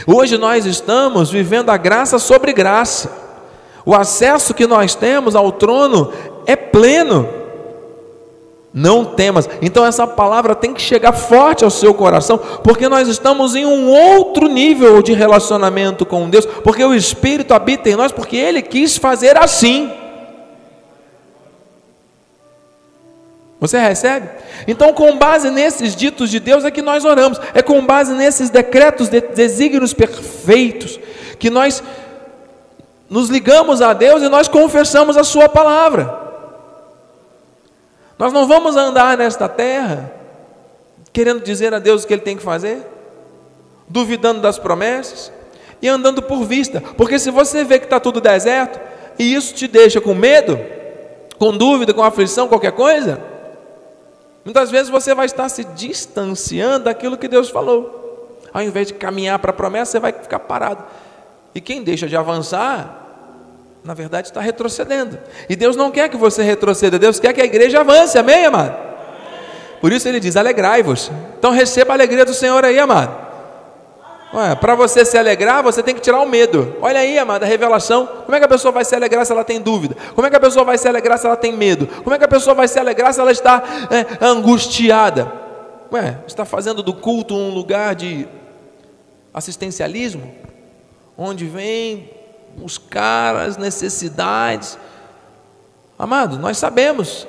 Hoje 0.06 0.38
nós 0.38 0.66
estamos 0.66 1.32
vivendo 1.32 1.72
a 1.72 1.78
graça 1.78 2.20
sobre 2.20 2.54
graça. 2.54 3.12
O 3.84 3.96
acesso 3.96 4.54
que 4.54 4.68
nós 4.68 4.94
temos 4.94 5.36
ao 5.36 5.52
trono 5.52 6.14
é 6.46 6.56
pleno. 6.56 7.41
Não 8.74 9.04
temas. 9.04 9.50
Então 9.62 9.86
essa 9.86 10.08
palavra 10.08 10.56
tem 10.56 10.74
que 10.74 10.82
chegar 10.82 11.12
forte 11.12 11.64
ao 11.64 11.70
seu 11.70 11.94
coração, 11.94 12.38
porque 12.38 12.88
nós 12.88 13.08
estamos 13.08 13.54
em 13.54 13.66
um 13.66 13.90
outro 13.90 14.48
nível 14.48 15.02
de 15.02 15.14
relacionamento 15.14 16.06
com 16.06 16.30
Deus, 16.30 16.46
porque 16.46 16.84
o 16.84 16.94
Espírito 16.94 17.54
habita 17.54 17.90
em 17.90 17.96
nós, 17.96 18.14
porque 18.14 18.38
Ele 18.38 18.62
quis 18.62 18.96
fazer 18.96 19.38
assim. 19.38 19.92
Você 23.60 23.78
recebe? 23.78 24.28
Então, 24.68 24.92
com 24.92 25.18
base 25.18 25.52
nesses 25.52 25.96
ditos 25.96 26.32
de 26.32 26.40
Deus 26.40 26.66
é 26.66 26.72
que 26.72 26.82
nós 26.82 27.06
oramos, 27.06 27.40
é 27.54 27.62
com 27.62 27.86
base 27.86 28.14
nesses 28.14 28.50
decretos, 28.50 29.08
de 29.08 29.22
desígnios 29.22 29.94
perfeitos, 29.94 31.00
que 31.38 31.50
nós 31.50 31.84
nos 33.08 33.30
ligamos 33.30 33.82
a 33.82 33.94
Deus 33.94 34.24
e 34.24 34.30
nós 34.30 34.48
confessamos 34.48 35.18
a 35.18 35.24
Sua 35.24 35.50
palavra. 35.50 36.21
Nós 38.22 38.32
não 38.32 38.46
vamos 38.46 38.76
andar 38.76 39.18
nesta 39.18 39.50
terra 39.50 40.12
querendo 41.12 41.44
dizer 41.44 41.74
a 41.74 41.80
Deus 41.80 42.04
o 42.04 42.08
que 42.08 42.14
Ele 42.14 42.22
tem 42.22 42.38
que 42.38 42.44
fazer, 42.44 42.86
duvidando 43.88 44.40
das 44.40 44.60
promessas 44.60 45.32
e 45.82 45.88
andando 45.88 46.22
por 46.22 46.44
vista, 46.46 46.84
porque 46.96 47.18
se 47.18 47.32
você 47.32 47.64
vê 47.64 47.80
que 47.80 47.86
está 47.86 48.00
tudo 48.00 48.22
deserto 48.22 48.80
e 49.18 49.34
isso 49.34 49.56
te 49.56 49.68
deixa 49.68 50.00
com 50.00 50.14
medo, 50.14 50.60
com 51.40 51.58
dúvida, 51.58 51.96
com 51.96 52.04
aflição, 52.04 52.48
qualquer 52.48 52.74
coisa, 52.74 53.20
muitas 54.46 54.70
vezes 54.70 54.92
você 54.92 55.16
vai 55.16 55.26
estar 55.26 55.50
se 55.50 55.64
distanciando 55.64 56.86
daquilo 56.86 57.18
que 57.18 57.28
Deus 57.28 57.50
falou, 57.50 58.38
ao 58.54 58.62
invés 58.62 58.90
de 58.90 58.94
caminhar 58.94 59.40
para 59.40 59.50
a 59.50 59.56
promessa, 59.56 59.94
você 59.94 60.00
vai 60.00 60.14
ficar 60.14 60.38
parado. 60.38 60.84
E 61.56 61.60
quem 61.60 61.82
deixa 61.82 62.08
de 62.08 62.16
avançar 62.16 63.01
na 63.84 63.94
verdade 63.94 64.28
está 64.28 64.42
retrocedendo. 64.42 65.18
E 65.50 65.56
Deus 65.56 65.76
não 65.76 65.92
quer 65.92 66.10
que 66.10 66.18
você 66.18 66.44
retroceda, 66.44 67.00
Deus 67.00 67.20
quer 67.20 67.34
que 67.34 67.42
a 67.42 67.46
igreja 67.46 67.80
avance, 67.80 68.18
amém, 68.18 68.46
amado? 68.46 68.92
Por 69.82 69.92
isso 69.92 70.08
ele 70.08 70.20
diz: 70.20 70.38
alegrai-vos. 70.38 71.12
Então 71.38 71.52
receba 71.52 71.94
a 71.94 71.96
alegria 71.96 72.24
do 72.24 72.34
Senhor 72.34 72.64
aí, 72.64 72.78
amado. 72.78 73.32
Para 74.62 74.76
você 74.76 75.04
se 75.04 75.18
alegrar, 75.18 75.62
você 75.62 75.84
tem 75.84 75.94
que 75.94 76.00
tirar 76.00 76.22
o 76.22 76.26
medo. 76.26 76.78
Olha 76.82 77.02
aí, 77.02 77.20
amada, 77.20 77.46
a 77.46 77.50
revelação. 77.50 78.08
Como 78.08 78.34
é 78.34 78.40
que 78.40 78.46
a 78.46 78.48
pessoa 78.48 78.72
vai 78.72 78.86
se 78.86 78.96
alegrar 78.96 79.26
se 79.26 79.32
ela 79.34 79.44
tem 79.44 79.60
dúvida? 79.60 79.98
Como 80.16 80.26
é 80.26 80.30
que 80.30 80.36
a 80.38 80.40
pessoa 80.40 80.64
vai 80.64 80.78
se 80.78 80.88
alegrar 80.88 81.18
se 81.18 81.26
ela 81.26 81.36
tem 81.36 81.52
medo? 81.52 81.86
Como 81.86 82.16
é 82.16 82.18
que 82.18 82.24
a 82.24 82.30
pessoa 82.30 82.54
vai 82.54 82.68
se 82.68 82.80
alegrar 82.80 83.14
se 83.14 83.20
ela 83.20 83.32
está 83.32 83.62
é, 83.92 84.26
angustiada? 84.26 85.34
Ué, 85.92 86.20
está 86.26 86.46
fazendo 86.46 86.82
do 86.82 86.94
culto 86.94 87.36
um 87.36 87.54
lugar 87.54 87.94
de 87.94 88.26
assistencialismo? 89.34 90.34
Onde 91.18 91.46
vem 91.46 92.10
buscar 92.58 93.36
as 93.36 93.58
necessidades. 93.58 94.78
Amado, 95.98 96.40
nós 96.40 96.58
sabemos 96.58 97.28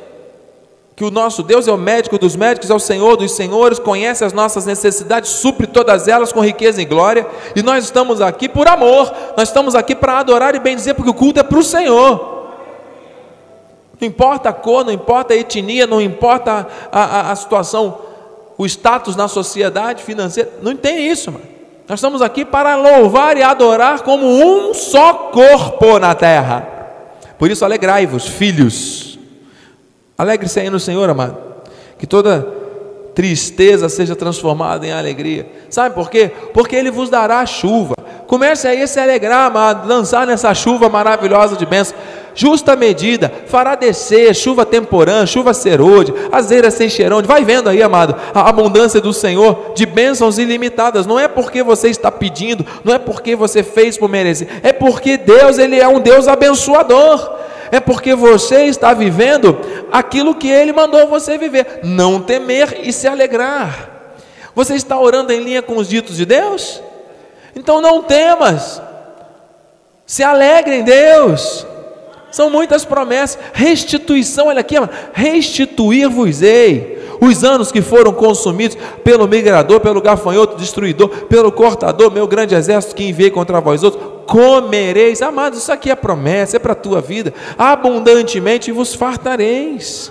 que 0.95 1.05
o 1.05 1.11
nosso 1.11 1.43
Deus 1.43 1.67
é 1.67 1.73
o 1.73 1.77
médico 1.77 2.19
dos 2.19 2.37
médicos, 2.37 2.71
é 2.71 2.75
o 2.75 2.79
Senhor 2.79 3.17
dos 3.17 3.33
senhores, 3.33 3.79
conhece 3.79 4.25
as 4.25 4.33
nossas 4.33 4.67
necessidades, 4.67 5.31
supre 5.31 5.67
todas 5.67 6.07
elas 6.07 6.33
com 6.33 6.41
riqueza 6.41 6.83
e 6.83 6.85
glória, 6.85 7.27
e 7.57 7.63
nós 7.63 7.85
estamos 7.85 8.21
aqui 8.21 8.49
por 8.49 8.69
amor, 8.69 9.13
nós 9.37 9.49
estamos 9.49 9.75
aqui 9.75 9.95
para 9.95 10.19
adorar 10.19 10.55
e 10.55 10.59
bendizer, 10.59 10.95
porque 10.95 11.11
o 11.11 11.15
culto 11.15 11.41
é 11.41 11.43
para 11.43 11.59
o 11.59 11.63
Senhor. 11.63 12.33
Não 13.99 14.07
importa 14.07 14.49
a 14.51 14.53
cor, 14.53 14.85
não 14.85 14.93
importa 14.93 15.33
a 15.33 15.37
etnia, 15.37 15.87
não 15.87 16.01
importa 16.01 16.67
a, 16.91 17.01
a, 17.01 17.31
a 17.33 17.37
situação, 17.37 17.99
o 18.59 18.67
status 18.67 19.17
na 19.17 19.29
sociedade 19.29 20.03
financeira, 20.03 20.51
não 20.61 20.77
tem 20.77 21.09
isso, 21.09 21.33
mano. 21.33 21.52
Nós 21.89 21.99
estamos 21.99 22.23
aqui 22.23 22.45
para 22.45 22.77
louvar 22.77 23.37
e 23.37 23.43
adorar 23.43 24.03
como 24.03 24.27
um 24.27 24.73
só 24.73 25.15
corpo 25.33 25.99
na 25.99 26.15
terra. 26.15 26.69
Por 27.39 27.51
isso, 27.51 27.65
alegrai-vos, 27.65 28.27
filhos. 28.27 29.19
Alegre-se 30.17 30.61
aí 30.61 30.71
no 30.71 30.79
Senhor, 30.79 31.09
amado. 31.11 31.37
Que 31.99 32.07
toda 32.07 32.47
tristeza 33.15 33.89
seja 33.89 34.15
transformada 34.15 34.87
em 34.87 34.93
alegria. 34.93 35.47
Sabe 35.69 35.95
por 35.95 36.09
quê? 36.09 36.31
Porque 36.55 36.77
Ele 36.77 36.91
vos 36.91 37.11
dará 37.11 37.45
chuva. 37.45 37.95
Comece 38.27 38.67
aí 38.67 38.83
a 38.83 38.87
se 38.87 38.99
alegrar, 38.99 39.47
amado, 39.47 39.87
dançar 39.87 40.27
nessa 40.27 40.55
chuva 40.55 40.89
maravilhosa 40.89 41.57
de 41.57 41.67
bênção 41.67 41.97
justa 42.35 42.77
medida, 42.77 43.33
fará 43.47 43.75
descer 43.75 44.35
chuva 44.35 44.65
temporã, 44.65 45.27
chuva 45.27 45.55
serôde, 45.55 46.13
azeira 46.31 46.71
sem 46.71 46.89
cheirão. 46.89 47.23
Vai 47.23 47.45
vendo 47.45 47.69
aí, 47.69 47.83
amado, 47.83 48.15
a 48.35 48.49
abundância 48.49 49.01
do 49.01 49.13
Senhor 49.13 49.73
de 49.75 49.87
bênçãos 49.87 50.39
ilimitadas. 50.39 51.07
Não 51.07 51.19
é 51.19 51.29
porque 51.29 51.63
você 51.63 51.89
está 51.89 52.11
pedindo, 52.11 52.67
não 52.85 52.95
é 52.95 52.99
porque 52.99 53.37
você 53.37 53.63
fez 53.63 53.97
por 53.97 54.09
merecer, 54.09 54.49
é 54.63 54.73
porque 54.73 55.17
Deus, 55.17 55.59
Ele 55.59 55.79
é 55.79 55.89
um 55.89 56.01
Deus 56.01 56.29
abençoador. 56.29 57.41
É 57.71 57.81
porque 57.81 58.15
você 58.15 58.65
está 58.65 58.93
vivendo 58.93 59.59
aquilo 59.91 60.35
que 60.35 60.47
Ele 60.47 60.75
mandou 60.75 61.07
você 61.07 61.39
viver. 61.39 61.81
Não 61.83 62.21
temer 62.21 62.81
e 62.83 62.93
se 62.93 63.09
alegrar. 63.09 63.89
Você 64.55 64.75
está 64.75 65.01
orando 65.01 65.33
em 65.33 65.41
linha 65.41 65.63
com 65.63 65.79
os 65.79 65.89
ditos 65.89 66.19
de 66.19 66.27
Deus? 66.27 66.83
Então 67.57 67.81
não 67.81 68.03
temas. 68.03 68.83
Se 70.05 70.23
alegre 70.23 70.77
em 70.77 70.85
Deus. 70.85 71.67
São 72.33 72.51
muitas 72.51 72.85
promessas. 72.85 73.39
Restituição, 73.53 74.49
olha 74.49 74.61
aqui, 74.61 74.75
restituir-vos-ei 75.13 77.01
os 77.21 77.45
anos 77.45 77.71
que 77.71 77.81
foram 77.81 78.13
consumidos 78.13 78.77
pelo 79.05 79.29
migrador, 79.29 79.79
pelo 79.79 80.01
gafanhoto 80.01 80.57
destruidor, 80.57 81.09
pelo 81.27 81.53
cortador, 81.53 82.11
meu 82.11 82.27
grande 82.27 82.53
exército 82.53 82.97
que 82.97 83.05
enviei 83.05 83.31
contra 83.31 83.61
vós 83.61 83.85
outros, 83.85 84.03
comereis, 84.27 85.23
amados, 85.23 85.61
isso 85.61 85.71
aqui 85.71 85.89
é 85.89 85.95
promessa, 85.95 86.57
é 86.57 86.59
para 86.59 86.73
a 86.73 86.75
tua 86.75 87.01
vida, 87.01 87.33
abundantemente 87.57 88.73
vos 88.73 88.93
fartareis. 88.93 90.11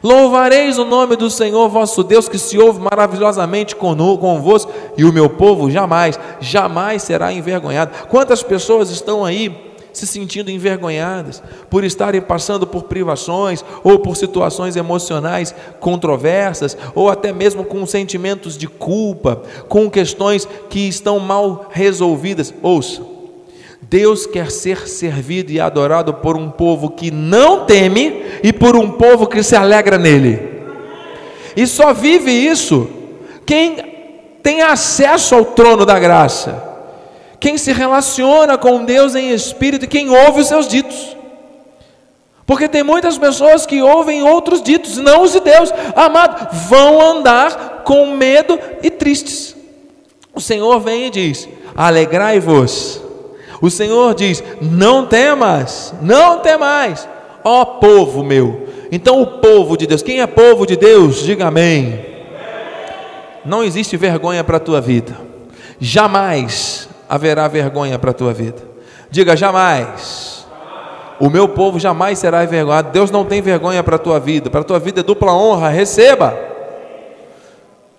Louvareis 0.00 0.78
o 0.78 0.84
nome 0.84 1.16
do 1.16 1.28
Senhor 1.28 1.68
vosso 1.68 2.04
Deus, 2.04 2.28
que 2.28 2.38
se 2.38 2.56
ouve 2.56 2.78
maravilhosamente 2.80 3.74
convosco, 3.74 4.70
e 4.96 5.04
o 5.04 5.12
meu 5.12 5.28
povo 5.28 5.68
jamais, 5.68 6.20
jamais 6.38 7.02
será 7.02 7.32
envergonhado. 7.32 7.90
Quantas 8.08 8.44
pessoas 8.44 8.90
estão 8.90 9.24
aí 9.24 9.67
se 9.92 10.06
sentindo 10.06 10.50
envergonhadas 10.50 11.42
por 11.70 11.84
estarem 11.84 12.20
passando 12.20 12.66
por 12.66 12.84
privações 12.84 13.64
ou 13.82 13.98
por 13.98 14.16
situações 14.16 14.76
emocionais 14.76 15.54
controversas 15.80 16.76
ou 16.94 17.08
até 17.08 17.32
mesmo 17.32 17.64
com 17.64 17.84
sentimentos 17.86 18.56
de 18.56 18.66
culpa, 18.66 19.42
com 19.68 19.90
questões 19.90 20.46
que 20.68 20.88
estão 20.88 21.18
mal 21.18 21.68
resolvidas. 21.70 22.52
Ouça, 22.62 23.02
Deus 23.82 24.26
quer 24.26 24.50
ser 24.50 24.86
servido 24.88 25.50
e 25.50 25.60
adorado 25.60 26.14
por 26.14 26.36
um 26.36 26.50
povo 26.50 26.90
que 26.90 27.10
não 27.10 27.64
teme 27.64 28.22
e 28.42 28.52
por 28.52 28.76
um 28.76 28.90
povo 28.90 29.26
que 29.26 29.42
se 29.42 29.56
alegra 29.56 29.96
nele. 29.96 30.58
E 31.56 31.66
só 31.66 31.92
vive 31.92 32.30
isso 32.30 32.88
quem 33.46 33.76
tem 34.42 34.62
acesso 34.62 35.34
ao 35.34 35.44
trono 35.44 35.84
da 35.84 35.98
graça 35.98 36.67
quem 37.40 37.56
se 37.56 37.72
relaciona 37.72 38.58
com 38.58 38.84
Deus 38.84 39.14
em 39.14 39.30
espírito 39.30 39.84
e 39.84 39.88
quem 39.88 40.10
ouve 40.10 40.40
os 40.40 40.48
seus 40.48 40.66
ditos. 40.66 41.16
Porque 42.44 42.66
tem 42.66 42.82
muitas 42.82 43.18
pessoas 43.18 43.66
que 43.66 43.82
ouvem 43.82 44.22
outros 44.22 44.62
ditos, 44.62 44.96
não 44.96 45.22
os 45.22 45.32
de 45.32 45.40
Deus. 45.40 45.70
Amado, 45.94 46.48
vão 46.68 47.00
andar 47.00 47.82
com 47.84 48.06
medo 48.16 48.58
e 48.82 48.90
tristes. 48.90 49.54
O 50.34 50.40
Senhor 50.40 50.80
vem 50.80 51.06
e 51.06 51.10
diz: 51.10 51.48
Alegrai-vos. 51.76 53.02
O 53.60 53.70
Senhor 53.70 54.14
diz: 54.14 54.42
Não 54.60 55.04
temas, 55.04 55.92
não 56.00 56.38
temais, 56.38 57.06
ó 57.44 57.64
povo 57.64 58.24
meu. 58.24 58.66
Então, 58.90 59.20
o 59.20 59.26
povo 59.26 59.76
de 59.76 59.86
Deus, 59.86 60.00
quem 60.00 60.22
é 60.22 60.26
povo 60.26 60.66
de 60.66 60.74
Deus, 60.74 61.22
diga 61.22 61.48
amém. 61.48 62.06
Não 63.44 63.62
existe 63.62 63.96
vergonha 63.96 64.42
para 64.42 64.56
a 64.56 64.60
tua 64.60 64.80
vida, 64.80 65.16
jamais 65.78 66.67
haverá 67.08 67.48
vergonha 67.48 67.98
para 67.98 68.10
a 68.10 68.14
tua 68.14 68.32
vida. 68.32 68.62
Diga 69.10 69.36
jamais. 69.36 70.46
O 71.20 71.28
meu 71.28 71.48
povo 71.48 71.80
jamais 71.80 72.18
será 72.18 72.44
envergonhado. 72.44 72.90
Deus 72.92 73.10
não 73.10 73.24
tem 73.24 73.42
vergonha 73.42 73.82
para 73.82 73.96
a 73.96 73.98
tua 73.98 74.20
vida. 74.20 74.50
Para 74.50 74.60
a 74.60 74.64
tua 74.64 74.78
vida 74.78 75.00
é 75.00 75.02
dupla 75.02 75.32
honra. 75.32 75.68
Receba. 75.68 76.38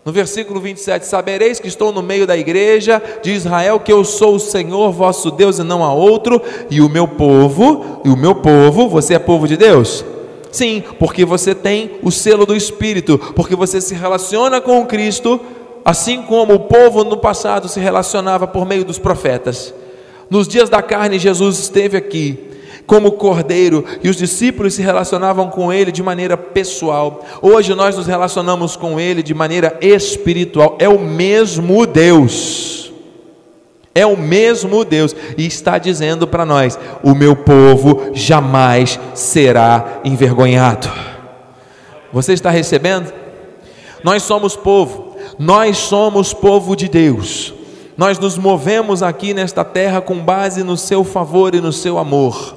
No 0.06 0.14
versículo 0.14 0.60
27, 0.60 1.06
sabereis 1.06 1.60
que 1.60 1.68
estou 1.68 1.92
no 1.92 2.02
meio 2.02 2.26
da 2.26 2.38
igreja 2.38 3.02
de 3.22 3.32
Israel, 3.32 3.80
que 3.80 3.92
eu 3.92 4.04
sou 4.06 4.36
o 4.36 4.40
Senhor 4.40 4.92
vosso 4.92 5.30
Deus 5.30 5.60
e 5.60 5.64
não 5.64 5.84
há 5.84 5.94
outro, 5.94 6.42
e 6.70 6.80
o 6.82 6.90
meu 6.90 7.08
povo, 7.08 8.02
e 8.06 8.10
o 8.10 8.16
meu 8.16 8.34
povo, 8.34 8.88
você 8.88 9.16
é 9.16 9.20
povo 9.20 9.48
de 9.48 9.58
Deus? 9.58 10.06
Sim, 10.52 10.82
porque 10.98 11.26
você 11.26 11.54
tem 11.54 11.92
o 12.02 12.10
selo 12.10 12.46
do 12.46 12.56
Espírito, 12.56 13.20
porque 13.36 13.56
você 13.56 13.80
se 13.82 13.94
relaciona 13.94 14.60
com 14.62 14.86
Cristo, 14.86 15.40
assim 15.90 16.22
como 16.22 16.54
o 16.54 16.60
povo 16.60 17.04
no 17.04 17.18
passado 17.18 17.68
se 17.68 17.80
relacionava 17.80 18.46
por 18.46 18.64
meio 18.64 18.86
dos 18.86 19.00
profetas. 19.00 19.74
Nos 20.30 20.48
dias 20.48 20.70
da 20.70 20.84
carne, 20.84 21.18
Jesus 21.18 21.58
esteve 21.58 21.98
aqui 21.98 22.48
como 22.86 23.14
cordeiro 23.14 23.84
e 24.04 24.08
os 24.08 24.16
discípulos 24.16 24.76
se 24.76 24.84
relacionavam 24.84 25.50
com 25.50 25.74
ele 25.74 25.92
de 25.92 26.04
maneira 26.04 26.38
pessoal. 26.38 27.26
Hoje 27.42 27.74
nós 27.74 27.98
nos 27.98 28.06
relacionamos 28.06 28.76
com 28.76 29.00
ele 29.00 29.24
de 29.24 29.34
maneira 29.34 29.80
espiritual. 29.82 30.78
É 30.80 30.88
o 30.88 31.00
mesmo 31.00 31.88
Deus. 31.88 32.94
É 33.96 34.06
o 34.06 34.16
mesmo 34.16 34.86
Deus 34.86 35.16
e 35.40 35.48
está 35.48 35.80
dizendo 35.80 36.28
para 36.28 36.46
nós: 36.46 36.78
o 37.02 37.16
meu 37.16 37.36
povo 37.36 38.12
jamais 38.14 39.00
será 39.16 40.02
envergonhado. 40.06 40.88
Você 42.14 42.34
está 42.34 42.52
recebendo? 42.52 43.12
Nós 44.04 44.22
somos 44.22 44.56
povo 44.56 45.09
nós 45.38 45.78
somos 45.78 46.34
povo 46.34 46.76
de 46.76 46.88
Deus. 46.88 47.54
Nós 47.98 48.18
nos 48.18 48.38
movemos 48.38 49.04
aqui 49.04 49.34
nesta 49.34 49.64
terra 49.66 50.00
com 50.00 50.16
base 50.20 50.64
no 50.64 50.78
seu 50.78 51.04
favor 51.04 51.54
e 51.54 51.60
no 51.60 51.74
seu 51.74 51.98
amor. 51.98 52.56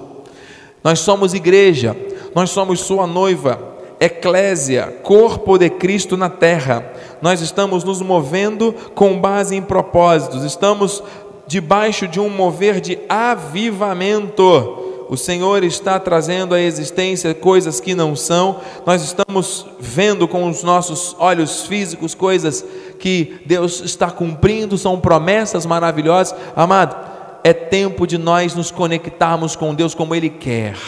Nós 0.85 1.01
somos 1.01 1.35
igreja, 1.35 1.97
nós 2.35 2.51
somos 2.51 2.81
sua 2.81 3.07
noiva, 3.07 3.59
eclésia, 3.99 5.01
corpo 5.03 5.59
de 5.59 5.69
Cristo 5.69 6.17
na 6.17 6.31
terra. 6.31 6.93
Nós 7.21 7.41
estamos 7.41 7.85
nos 7.85 8.01
movendo 8.01 8.73
com 8.95 9.21
base 9.21 9.57
em 9.57 9.63
propósitos, 9.63 10.45
estamos 10.45 11.03
debaixo 11.47 12.07
de 12.07 12.21
um 12.21 12.29
mover 12.29 12.81
de 12.81 12.99
avivamento 13.09 14.92
o 15.13 15.17
Senhor 15.19 15.63
está 15.63 16.01
trazendo 16.01 16.55
à 16.55 16.61
existência 16.63 17.35
coisas 17.35 17.81
que 17.81 17.95
não 17.95 18.17
são, 18.17 18.63
nós 18.87 19.03
estamos 19.03 19.67
vendo 19.79 20.27
com 20.27 20.49
os 20.49 20.63
nossos 20.63 21.15
olhos 21.19 21.67
físicos 21.67 22.15
coisas 22.15 22.65
que 22.99 23.43
Deus 23.45 23.83
está 23.83 24.11
cumprindo, 24.11 24.79
são 24.79 24.99
promessas 24.99 25.67
maravilhosas. 25.67 26.35
Amado, 26.57 26.97
é 27.45 27.53
tempo 27.53 28.07
de 28.07 28.17
nós 28.17 28.55
nos 28.55 28.71
conectarmos 28.71 29.55
com 29.55 29.75
Deus 29.75 29.95
como 29.95 30.15
Ele 30.15 30.31
quer. 30.31 30.79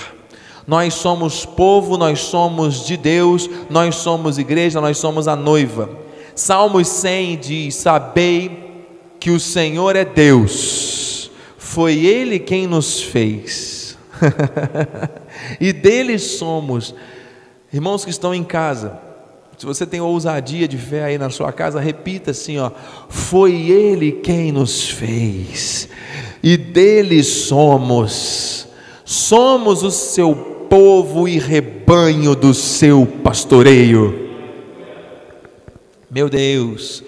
Nós 0.67 0.95
somos 0.95 1.45
povo, 1.45 1.99
nós 1.99 2.21
somos 2.21 2.87
de 2.87 2.97
Deus, 2.97 3.51
nós 3.69 3.97
somos 3.97 4.39
igreja, 4.39 4.81
nós 4.81 4.97
somos 4.97 5.29
a 5.29 5.37
noiva. 5.37 5.91
Salmos 6.35 6.89
100 6.89 7.37
diz: 7.37 7.75
Sabei 7.75 8.87
que 9.21 9.31
o 9.31 9.39
Senhor 9.39 9.95
é 9.97 10.05
Deus, 10.07 11.31
foi 11.59 12.07
Ele 12.07 12.39
quem 12.39 12.67
nos 12.67 13.03
fez 13.03 13.84
e 15.61 15.72
deles 15.72 16.22
somos. 16.22 16.94
Irmãos 17.72 18.05
que 18.05 18.11
estão 18.11 18.35
em 18.35 18.44
casa, 18.44 18.98
se 19.59 19.66
você 19.66 19.87
tem 19.87 20.00
ousadia 20.00 20.66
de 20.66 20.77
fé 20.77 21.05
aí 21.05 21.18
na 21.18 21.31
sua 21.31 21.53
casa, 21.53 21.81
repita 21.81 22.33
assim, 22.33 22.59
ó: 22.59 22.70
Foi 23.09 23.53
ele 23.70 24.12
quem 24.12 24.53
nos 24.53 24.88
fez. 24.88 25.88
E 26.42 26.57
dele 26.57 27.22
somos. 27.22 28.68
Somos 29.05 29.83
o 29.83 29.90
seu 29.90 30.35
povo 30.68 31.29
e 31.29 31.38
rebanho 31.38 32.35
do 32.35 32.53
seu 32.53 33.07
pastoreio. 33.22 34.24
Meu 36.11 36.29
Deus, 36.29 37.03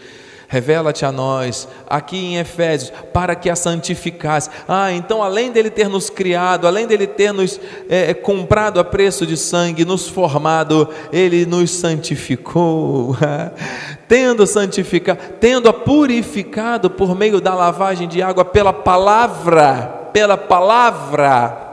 Revela-te 0.49 1.05
a 1.05 1.11
nós, 1.11 1.67
aqui 1.89 2.17
em 2.17 2.37
Efésios, 2.37 2.93
para 3.13 3.35
que 3.35 3.51
a 3.51 3.57
santificasse. 3.57 4.49
Ah, 4.69 4.93
então 4.93 5.21
além 5.21 5.51
dele 5.51 5.71
ter 5.71 5.89
nos 5.89 6.09
criado, 6.09 6.69
além 6.69 6.87
dele 6.87 7.07
ter 7.07 7.33
nos 7.33 7.61
é, 7.89 8.15
comprado 8.15 8.79
a 8.79 8.85
preço 8.85 9.27
de 9.27 9.37
sangue, 9.37 9.85
nos 9.85 10.07
formado, 10.09 10.89
ele 11.13 11.45
nos 11.45 11.73
santificou. 11.73 13.17
tendo 14.07 14.47
santificado, 14.47 15.19
tendo 15.41 15.69
a 15.69 15.73
purificado 15.73 16.89
por 16.89 17.17
meio 17.17 17.41
da 17.41 17.53
lavagem 17.53 18.07
de 18.07 18.23
água 18.23 18.45
pela 18.45 18.73
palavra, 18.73 20.11
pela 20.13 20.37
palavra. 20.37 21.65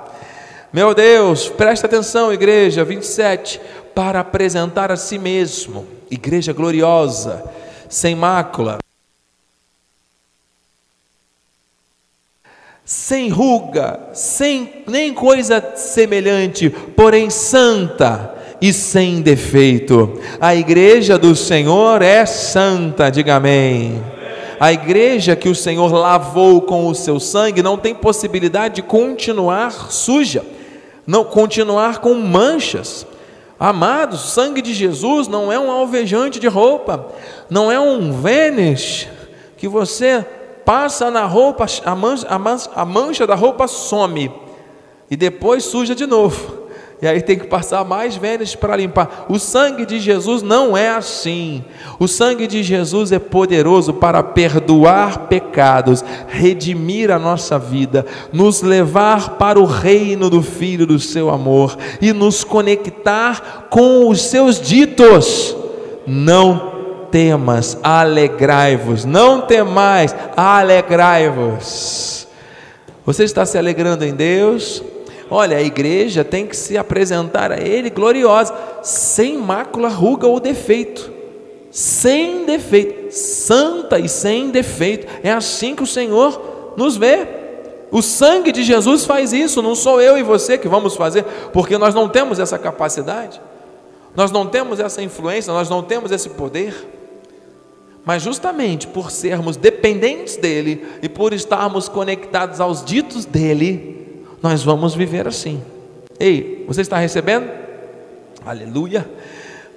Meu 0.73 0.95
Deus, 0.95 1.47
presta 1.47 1.85
atenção, 1.85 2.33
igreja 2.33 2.83
27, 2.83 3.61
para 3.93 4.21
apresentar 4.21 4.91
a 4.91 4.97
si 4.97 5.19
mesmo, 5.19 5.85
igreja 6.09 6.51
gloriosa 6.51 7.43
sem 7.93 8.15
mácula, 8.15 8.79
sem 12.83 13.29
ruga, 13.29 14.09
sem 14.13 14.83
nem 14.87 15.13
coisa 15.13 15.63
semelhante, 15.75 16.71
porém 16.71 17.29
santa 17.29 18.33
e 18.59 18.73
sem 18.73 19.21
defeito. 19.21 20.19
A 20.41 20.55
igreja 20.55 21.19
do 21.19 21.35
Senhor 21.35 22.01
é 22.01 22.25
santa, 22.25 23.11
diga 23.11 23.35
amém. 23.35 24.03
A 24.59 24.73
igreja 24.73 25.35
que 25.35 25.47
o 25.47 25.55
Senhor 25.55 25.93
lavou 25.93 26.61
com 26.63 26.87
o 26.87 26.95
seu 26.95 27.19
sangue 27.19 27.61
não 27.61 27.77
tem 27.77 27.93
possibilidade 27.93 28.75
de 28.75 28.81
continuar 28.81 29.91
suja, 29.91 30.43
não 31.05 31.23
continuar 31.23 31.99
com 31.99 32.15
manchas. 32.15 33.05
Amados, 33.59 34.25
o 34.25 34.27
sangue 34.27 34.61
de 34.61 34.73
Jesus 34.73 35.27
não 35.27 35.51
é 35.51 35.59
um 35.59 35.71
alvejante 35.71 36.39
de 36.39 36.47
roupa, 36.47 37.07
não 37.49 37.71
é 37.71 37.79
um 37.79 38.11
vênis 38.11 39.07
que 39.57 39.67
você 39.67 40.25
passa 40.65 41.11
na 41.11 41.25
roupa, 41.25 41.65
a 41.85 41.95
mancha, 41.95 42.27
a 42.27 42.39
mancha, 42.39 42.69
a 42.75 42.85
mancha 42.85 43.27
da 43.27 43.35
roupa 43.35 43.67
some 43.67 44.31
e 45.09 45.15
depois 45.15 45.63
suja 45.63 45.93
de 45.93 46.05
novo. 46.05 46.62
E 47.03 47.07
aí 47.07 47.21
tem 47.21 47.37
que 47.37 47.47
passar 47.47 47.83
mais 47.83 48.15
Vênus 48.15 48.55
para 48.55 48.77
limpar. 48.77 49.25
O 49.27 49.37
sangue 49.37 49.85
de 49.85 49.99
Jesus 49.99 50.41
não 50.41 50.77
é 50.77 50.87
assim. 50.87 51.61
O 51.99 52.07
sangue 52.07 52.47
de 52.47 52.63
Jesus 52.63 53.11
é 53.11 53.19
poderoso 53.19 53.95
para 53.95 54.23
perdoar 54.23 55.27
pecados, 55.27 56.01
redimir 56.29 57.11
a 57.11 57.19
nossa 57.19 57.59
vida, 57.59 58.05
nos 58.31 58.61
levar 58.61 59.31
para 59.31 59.59
o 59.59 59.65
reino 59.65 60.29
do 60.29 60.41
Filho 60.41 60.87
do 60.87 60.97
seu 60.97 61.29
amor 61.29 61.77
e 62.01 62.13
nos 62.13 62.45
conectar 62.45 63.67
com 63.69 64.07
os 64.07 64.21
seus 64.21 64.61
ditos. 64.61 65.57
Não 66.07 66.71
temas, 67.11 67.77
alegrai-vos. 67.83 69.03
Não 69.03 69.41
temais, 69.41 70.15
alegrai-vos. 70.37 72.29
Você 73.05 73.25
está 73.25 73.45
se 73.45 73.57
alegrando 73.57 74.05
em 74.05 74.15
Deus? 74.15 74.81
Olha, 75.29 75.57
a 75.57 75.61
igreja 75.61 76.23
tem 76.23 76.45
que 76.45 76.55
se 76.55 76.77
apresentar 76.77 77.51
a 77.51 77.59
Ele 77.59 77.89
gloriosa, 77.89 78.53
sem 78.81 79.37
mácula, 79.37 79.87
ruga 79.87 80.27
ou 80.27 80.39
defeito. 80.39 81.11
Sem 81.71 82.45
defeito, 82.45 83.11
santa 83.11 83.97
e 83.97 84.07
sem 84.07 84.51
defeito. 84.51 85.07
É 85.23 85.31
assim 85.31 85.75
que 85.75 85.83
o 85.83 85.87
Senhor 85.87 86.73
nos 86.77 86.97
vê. 86.97 87.27
O 87.91 88.01
sangue 88.01 88.51
de 88.51 88.63
Jesus 88.63 89.05
faz 89.05 89.33
isso, 89.33 89.61
não 89.61 89.75
sou 89.75 90.01
eu 90.01 90.17
e 90.17 90.23
você 90.23 90.57
que 90.57 90.67
vamos 90.67 90.95
fazer, 90.95 91.23
porque 91.53 91.77
nós 91.77 91.93
não 91.93 92.09
temos 92.09 92.39
essa 92.39 92.57
capacidade, 92.57 93.39
nós 94.15 94.31
não 94.31 94.47
temos 94.47 94.79
essa 94.79 95.01
influência, 95.01 95.53
nós 95.53 95.69
não 95.69 95.83
temos 95.83 96.11
esse 96.11 96.29
poder. 96.29 96.73
Mas 98.03 98.21
justamente 98.21 98.87
por 98.87 99.11
sermos 99.11 99.55
dependentes 99.55 100.37
dele 100.37 100.85
e 101.01 101.07
por 101.07 101.33
estarmos 101.33 101.87
conectados 101.87 102.59
aos 102.59 102.83
ditos 102.83 103.25
dele, 103.25 104.02
nós 104.43 104.61
vamos 104.61 104.93
viver 104.93 105.25
assim. 105.25 105.63
Ei, 106.19 106.65
você 106.67 106.81
está 106.81 106.97
recebendo? 106.97 107.49
Aleluia. 108.45 109.09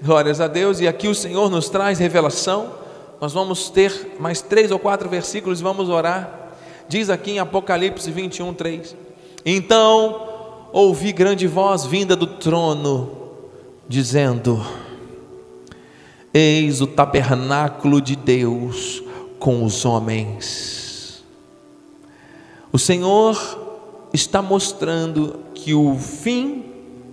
Glórias 0.02 0.40
a 0.40 0.48
Deus. 0.48 0.80
E 0.80 0.88
aqui 0.88 1.06
o 1.06 1.14
Senhor 1.14 1.48
nos 1.48 1.68
traz 1.68 2.00
revelação. 2.00 2.72
Nós 3.20 3.32
vamos 3.32 3.70
ter 3.70 4.16
mais 4.18 4.42
três 4.42 4.72
ou 4.72 4.78
quatro 4.80 5.08
versículos 5.08 5.60
e 5.60 5.62
vamos 5.62 5.88
orar. 5.88 6.50
Diz 6.88 7.08
aqui 7.08 7.30
em 7.30 7.38
Apocalipse 7.38 8.10
21, 8.10 8.54
3: 8.54 8.96
Então 9.44 10.68
ouvi 10.72 11.12
grande 11.12 11.46
voz 11.46 11.84
vinda 11.84 12.16
do 12.16 12.26
trono, 12.26 13.30
dizendo: 13.86 14.66
Eis 16.34 16.80
o 16.80 16.88
tabernáculo 16.88 18.00
de 18.00 18.16
Deus 18.16 19.00
com 19.38 19.64
os 19.64 19.84
homens. 19.84 21.24
O 22.72 22.80
Senhor 22.80 23.65
está 24.16 24.42
mostrando 24.42 25.40
que 25.54 25.74
o 25.74 25.96
fim 25.96 26.64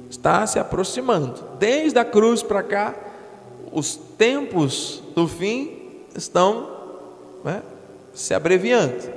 está 0.09 0.45
se 0.47 0.57
aproximando. 0.57 1.43
Desde 1.59 1.99
a 1.99 2.05
cruz 2.05 2.41
para 2.41 2.63
cá, 2.63 2.95
os 3.71 3.95
tempos 4.17 5.01
do 5.15 5.27
fim 5.27 5.77
estão 6.15 6.69
né, 7.43 7.61
se 8.13 8.33
abreviando. 8.33 9.11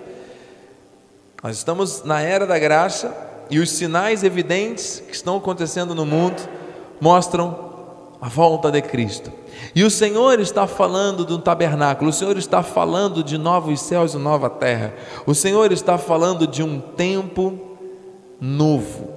Nós 1.42 1.56
estamos 1.56 2.02
na 2.02 2.20
era 2.20 2.46
da 2.46 2.58
graça 2.58 3.14
e 3.48 3.58
os 3.58 3.70
sinais 3.70 4.24
evidentes 4.24 5.02
que 5.06 5.14
estão 5.14 5.36
acontecendo 5.36 5.94
no 5.94 6.04
mundo 6.04 6.42
mostram 7.00 7.66
a 8.20 8.28
volta 8.28 8.70
de 8.70 8.82
Cristo. 8.82 9.30
E 9.74 9.84
o 9.84 9.90
Senhor 9.90 10.40
está 10.40 10.66
falando 10.66 11.24
de 11.24 11.32
um 11.32 11.40
tabernáculo, 11.40 12.10
o 12.10 12.12
Senhor 12.12 12.36
está 12.36 12.62
falando 12.62 13.22
de 13.22 13.38
novos 13.38 13.80
céus 13.80 14.14
e 14.14 14.18
nova 14.18 14.50
terra, 14.50 14.94
o 15.26 15.34
Senhor 15.34 15.70
está 15.70 15.98
falando 15.98 16.46
de 16.46 16.62
um 16.62 16.80
tempo 16.80 17.65
novo. 18.40 19.10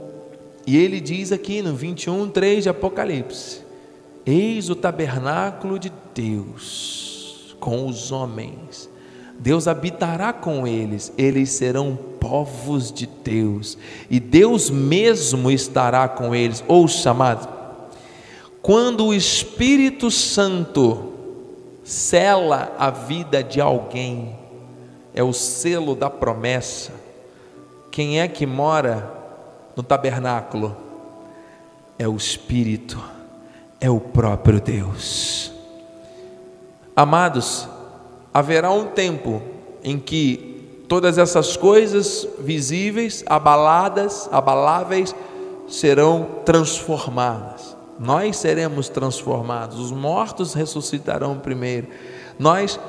E 0.66 0.78
ele 0.78 1.00
diz 1.00 1.32
aqui 1.32 1.62
no 1.62 1.76
21, 1.76 2.30
3 2.30 2.64
de 2.64 2.70
Apocalipse: 2.70 3.62
Eis 4.26 4.70
o 4.70 4.76
tabernáculo 4.76 5.80
de 5.80 5.92
Deus 6.14 7.56
com 7.60 7.88
os 7.88 8.12
homens. 8.12 8.90
Deus 9.40 9.70
habitará 9.70 10.34
com 10.34 10.68
eles, 10.68 11.14
eles 11.18 11.52
serão 11.52 11.98
povos 12.20 12.92
de 12.92 13.08
Deus, 13.08 13.78
e 14.10 14.20
Deus 14.20 14.70
mesmo 14.70 15.50
estará 15.50 16.10
com 16.10 16.36
eles. 16.36 16.62
Ouça, 16.68 17.12
amados, 17.12 17.48
quando 18.62 19.08
o 19.08 19.14
Espírito 19.14 20.12
Santo 20.12 21.14
sela 21.86 22.76
a 22.78 22.90
vida 22.92 23.42
de 23.42 23.62
alguém, 23.62 24.36
é 25.14 25.24
o 25.24 25.32
selo 25.32 25.96
da 25.96 26.10
promessa. 26.10 26.99
Quem 28.00 28.22
é 28.22 28.30
que 28.30 28.46
mora 28.46 29.12
no 29.76 29.84
tabernáculo? 29.84 30.74
É 31.98 32.08
o 32.08 32.16
Espírito, 32.16 32.98
é 33.78 33.90
o 33.90 34.00
próprio 34.00 34.62
Deus. 34.62 35.52
Amados, 36.96 37.68
haverá 38.34 38.72
um 38.72 38.86
tempo 38.86 39.42
em 39.84 40.00
que 40.00 40.86
todas 40.88 41.18
essas 41.18 41.58
coisas 41.58 42.26
visíveis, 42.40 43.22
abaladas, 43.28 44.30
abaláveis, 44.32 45.14
serão 45.68 46.26
transformadas 46.46 47.76
nós 48.00 48.38
seremos 48.38 48.88
transformados, 48.88 49.78
os 49.78 49.92
mortos 49.92 50.54
ressuscitarão 50.54 51.38
primeiro, 51.38 51.88
nós 52.40 52.80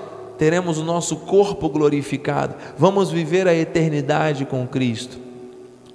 teremos 0.40 0.78
o 0.78 0.84
nosso 0.84 1.16
corpo 1.16 1.68
glorificado, 1.68 2.54
vamos 2.78 3.10
viver 3.10 3.46
a 3.46 3.54
eternidade 3.54 4.46
com 4.46 4.66
Cristo. 4.66 5.18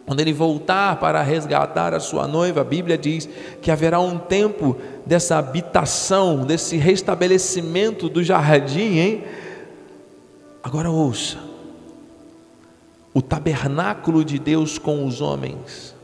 Quando 0.05 0.19
ele 0.19 0.31
voltar 0.31 0.99
para 0.99 1.19
resgatar 1.23 1.95
a 1.95 1.99
sua 1.99 2.27
noiva, 2.27 2.62
a 2.62 2.63
Bíblia 2.63 2.95
diz 2.95 3.27
que 3.60 3.71
haverá 3.71 3.99
um 3.99 4.19
tempo 4.19 4.77
dessa 5.03 5.38
habitação, 5.39 6.45
desse 6.45 6.77
restabelecimento 6.77 8.08
do 8.08 8.23
jardim, 8.23 8.99
hein? 8.99 9.23
Agora 10.62 10.91
ouça: 10.91 11.39
o 13.15 13.23
tabernáculo 13.23 14.23
de 14.23 14.38
Deus 14.38 14.77
com 14.77 15.08
os 15.08 15.21
homens 15.21 15.95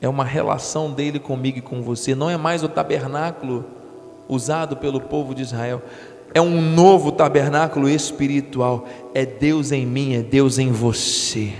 é 0.00 0.08
uma 0.08 0.24
relação 0.24 0.92
dele 0.92 1.18
comigo 1.18 1.58
e 1.58 1.62
com 1.62 1.82
você, 1.82 2.14
não 2.14 2.30
é 2.30 2.36
mais 2.36 2.62
o 2.62 2.68
tabernáculo 2.68 3.64
usado 4.28 4.76
pelo 4.76 5.00
povo 5.00 5.34
de 5.34 5.42
Israel, 5.42 5.82
é 6.36 6.40
um 6.42 6.60
novo 6.60 7.12
tabernáculo 7.12 7.88
espiritual, 7.88 8.86
é 9.14 9.24
Deus 9.24 9.72
em 9.72 9.86
mim, 9.86 10.16
é 10.16 10.20
Deus 10.20 10.58
em 10.58 10.70
você. 10.70 11.54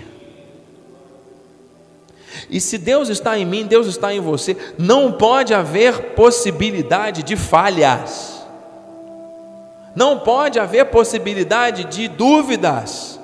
E 2.51 2.61
se 2.61 2.77
Deus 2.77 3.09
está 3.09 3.39
em 3.39 3.47
mim, 3.47 3.65
Deus 3.65 3.87
está 3.87 4.13
em 4.13 4.21
você, 4.21 4.55
não 4.77 5.13
pode 5.13 5.55
haver 5.55 6.11
possibilidade 6.15 7.23
de 7.23 7.37
falhas, 7.37 8.47
não 9.95 10.19
pode 10.19 10.61
haver 10.61 10.85
possibilidade 10.91 11.85
de 11.85 12.07
dúvidas, 12.07 13.19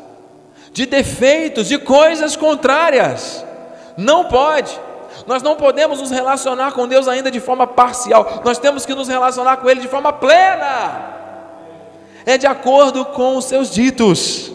de 0.73 0.87
defeitos, 0.87 1.69
de 1.69 1.77
coisas 1.77 2.35
contrárias, 2.35 3.45
não 3.99 4.25
pode. 4.25 4.81
Nós 5.27 5.43
não 5.43 5.55
podemos 5.55 6.01
nos 6.01 6.11
relacionar 6.11 6.73
com 6.73 6.89
Deus 6.89 7.07
ainda 7.09 7.31
de 7.31 7.41
forma 7.41 7.67
parcial, 7.67 8.41
nós 8.43 8.57
temos 8.57 8.87
que 8.87 8.95
nos 8.95 9.07
relacionar 9.07 9.59
com 9.59 9.69
Ele 9.69 9.83
de 9.83 9.89
forma 9.89 10.15
plena, 10.15 11.21
é 12.25 12.39
de 12.39 12.47
acordo 12.47 13.05
com 13.05 13.37
os 13.37 13.45
seus 13.45 13.71
ditos. 13.71 14.53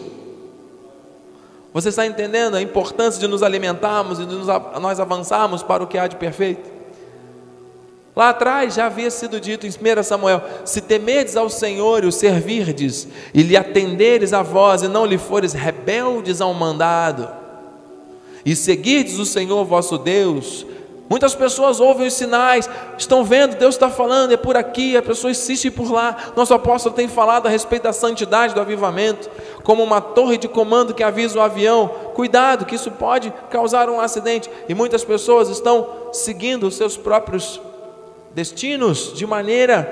Você 1.72 1.90
está 1.90 2.06
entendendo 2.06 2.56
a 2.56 2.62
importância 2.62 3.20
de 3.20 3.28
nos 3.28 3.42
alimentarmos 3.42 4.18
e 4.18 4.26
de 4.26 4.34
nós 4.80 4.98
avançarmos 4.98 5.62
para 5.62 5.82
o 5.82 5.86
que 5.86 5.98
há 5.98 6.06
de 6.06 6.16
perfeito? 6.16 6.78
Lá 8.16 8.30
atrás 8.30 8.74
já 8.74 8.86
havia 8.86 9.12
sido 9.12 9.40
dito 9.40 9.64
em 9.64 9.70
1 9.70 10.02
Samuel: 10.02 10.42
Se 10.64 10.80
temerdes 10.80 11.36
ao 11.36 11.48
Senhor 11.48 12.02
e 12.02 12.08
o 12.08 12.10
servirdes, 12.10 13.06
e 13.32 13.44
lhe 13.44 13.56
atenderes 13.56 14.32
a 14.32 14.42
voz, 14.42 14.82
e 14.82 14.88
não 14.88 15.06
lhe 15.06 15.16
fores 15.16 15.52
rebeldes 15.52 16.40
ao 16.40 16.52
mandado, 16.52 17.28
e 18.44 18.56
seguirdes 18.56 19.20
o 19.20 19.24
Senhor 19.24 19.64
vosso 19.64 19.96
Deus. 19.96 20.66
Muitas 21.08 21.34
pessoas 21.34 21.80
ouvem 21.80 22.06
os 22.06 22.12
sinais, 22.12 22.68
estão 22.98 23.24
vendo, 23.24 23.56
Deus 23.56 23.74
está 23.74 23.88
falando, 23.88 24.32
é 24.32 24.36
por 24.36 24.58
aqui, 24.58 24.94
a 24.94 25.02
pessoa 25.02 25.30
insiste 25.30 25.70
por 25.70 25.90
lá. 25.90 26.32
Nosso 26.36 26.52
apóstolo 26.52 26.94
tem 26.94 27.08
falado 27.08 27.46
a 27.46 27.48
respeito 27.48 27.84
da 27.84 27.94
santidade 27.94 28.54
do 28.54 28.60
avivamento, 28.60 29.30
como 29.64 29.82
uma 29.82 30.02
torre 30.02 30.36
de 30.36 30.46
comando 30.46 30.92
que 30.92 31.02
avisa 31.02 31.38
o 31.38 31.42
avião. 31.42 31.88
Cuidado, 32.14 32.66
que 32.66 32.74
isso 32.74 32.90
pode 32.90 33.32
causar 33.48 33.88
um 33.88 34.00
acidente. 34.00 34.50
E 34.68 34.74
muitas 34.74 35.02
pessoas 35.02 35.48
estão 35.48 35.88
seguindo 36.12 36.66
os 36.66 36.76
seus 36.76 36.94
próprios 36.96 37.58
destinos 38.34 39.14
de 39.14 39.26
maneira 39.26 39.82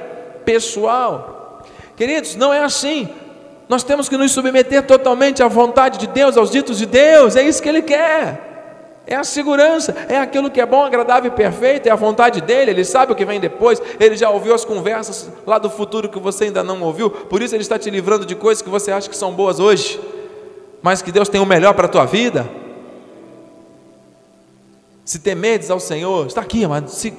pessoal. 0.45 1.63
Queridos, 1.97 2.37
não 2.37 2.53
é 2.53 2.63
assim. 2.63 3.09
Nós 3.69 3.83
temos 3.83 4.07
que 4.07 4.19
nos 4.19 4.33
submeter 4.33 4.87
totalmente 4.87 5.43
à 5.43 5.49
vontade 5.49 5.99
de 5.99 6.07
Deus, 6.07 6.37
aos 6.37 6.51
ditos 6.51 6.79
de 6.79 6.87
Deus, 6.87 7.37
é 7.37 7.43
isso 7.43 7.63
que 7.63 7.69
Ele 7.69 7.83
quer. 7.83 8.56
É 9.07 9.15
a 9.15 9.23
segurança, 9.23 9.95
é 10.09 10.19
aquilo 10.19 10.51
que 10.51 10.61
é 10.61 10.67
bom, 10.67 10.85
agradável 10.85 11.31
e 11.31 11.35
perfeito, 11.35 11.87
é 11.87 11.93
a 11.93 11.97
vontade 11.97 12.41
dele, 12.41 12.73
ele 12.73 12.85
sabe 12.85 13.13
o 13.13 13.15
que 13.15 13.25
vem 13.25 13.39
depois, 13.39 13.81
ele 14.01 14.17
já 14.17 14.29
ouviu 14.29 14.53
as 14.53 14.65
conversas 14.65 15.31
lá 15.47 15.59
do 15.59 15.71
futuro 15.71 16.09
que 16.09 16.19
você 16.19 16.45
ainda 16.45 16.65
não 16.65 16.83
ouviu, 16.83 17.09
por 17.09 17.41
isso 17.41 17.55
ele 17.55 17.63
está 17.63 17.79
te 17.79 17.89
livrando 17.89 18.27
de 18.27 18.35
coisas 18.35 18.61
que 18.61 18.69
você 18.69 18.91
acha 18.91 19.09
que 19.09 19.17
são 19.17 19.33
boas 19.33 19.61
hoje, 19.61 20.01
mas 20.83 21.03
que 21.03 21.13
Deus 21.13 21.29
tem 21.29 21.41
o 21.41 21.47
melhor 21.47 21.73
para 21.75 21.87
a 21.87 21.89
tua 21.89 22.05
vida. 22.05 22.49
Se 25.05 25.21
temedes 25.21 25.71
ao 25.71 25.79
Senhor, 25.79 26.27
está 26.27 26.41
aqui, 26.41 26.65
amado, 26.65 26.91
se 26.91 27.15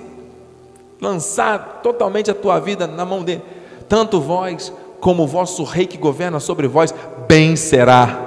lançar 0.99 1.79
totalmente 1.81 2.29
a 2.29 2.35
tua 2.35 2.59
vida 2.59 2.85
na 2.85 3.05
mão 3.05 3.23
dele, 3.23 3.41
tanto 3.87 4.19
vós 4.19 4.73
como 4.99 5.23
o 5.23 5.27
vosso 5.27 5.63
rei 5.63 5.87
que 5.87 5.97
governa 5.97 6.41
sobre 6.41 6.67
vós, 6.67 6.93
bem 7.29 7.55
será. 7.55 8.19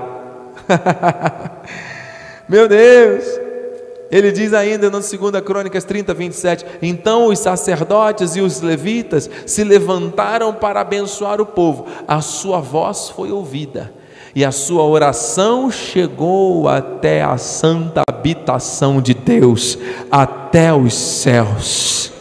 Meu 2.49 2.66
Deus! 2.66 3.39
Ele 4.11 4.33
diz 4.33 4.53
ainda 4.53 4.90
no 4.90 5.01
2 5.01 5.11
Crônicas 5.44 5.85
30, 5.85 6.12
27: 6.12 6.66
Então 6.83 7.27
os 7.27 7.38
sacerdotes 7.38 8.35
e 8.35 8.40
os 8.40 8.61
levitas 8.61 9.31
se 9.46 9.62
levantaram 9.62 10.53
para 10.53 10.81
abençoar 10.81 11.40
o 11.40 11.46
povo, 11.46 11.87
a 12.09 12.20
sua 12.20 12.61
voz 12.61 13.09
foi 13.09 13.31
ouvida, 13.31 13.92
e 14.35 14.44
a 14.44 14.51
sua 14.51 14.85
oração 14.85 15.70
chegou 15.70 16.68
até 16.68 17.23
a 17.23 17.37
santa 17.38 18.03
habitação 18.09 19.01
de 19.01 19.14
Deus, 19.14 19.79
até 20.11 20.75
os 20.75 20.94
céus. 20.94 22.12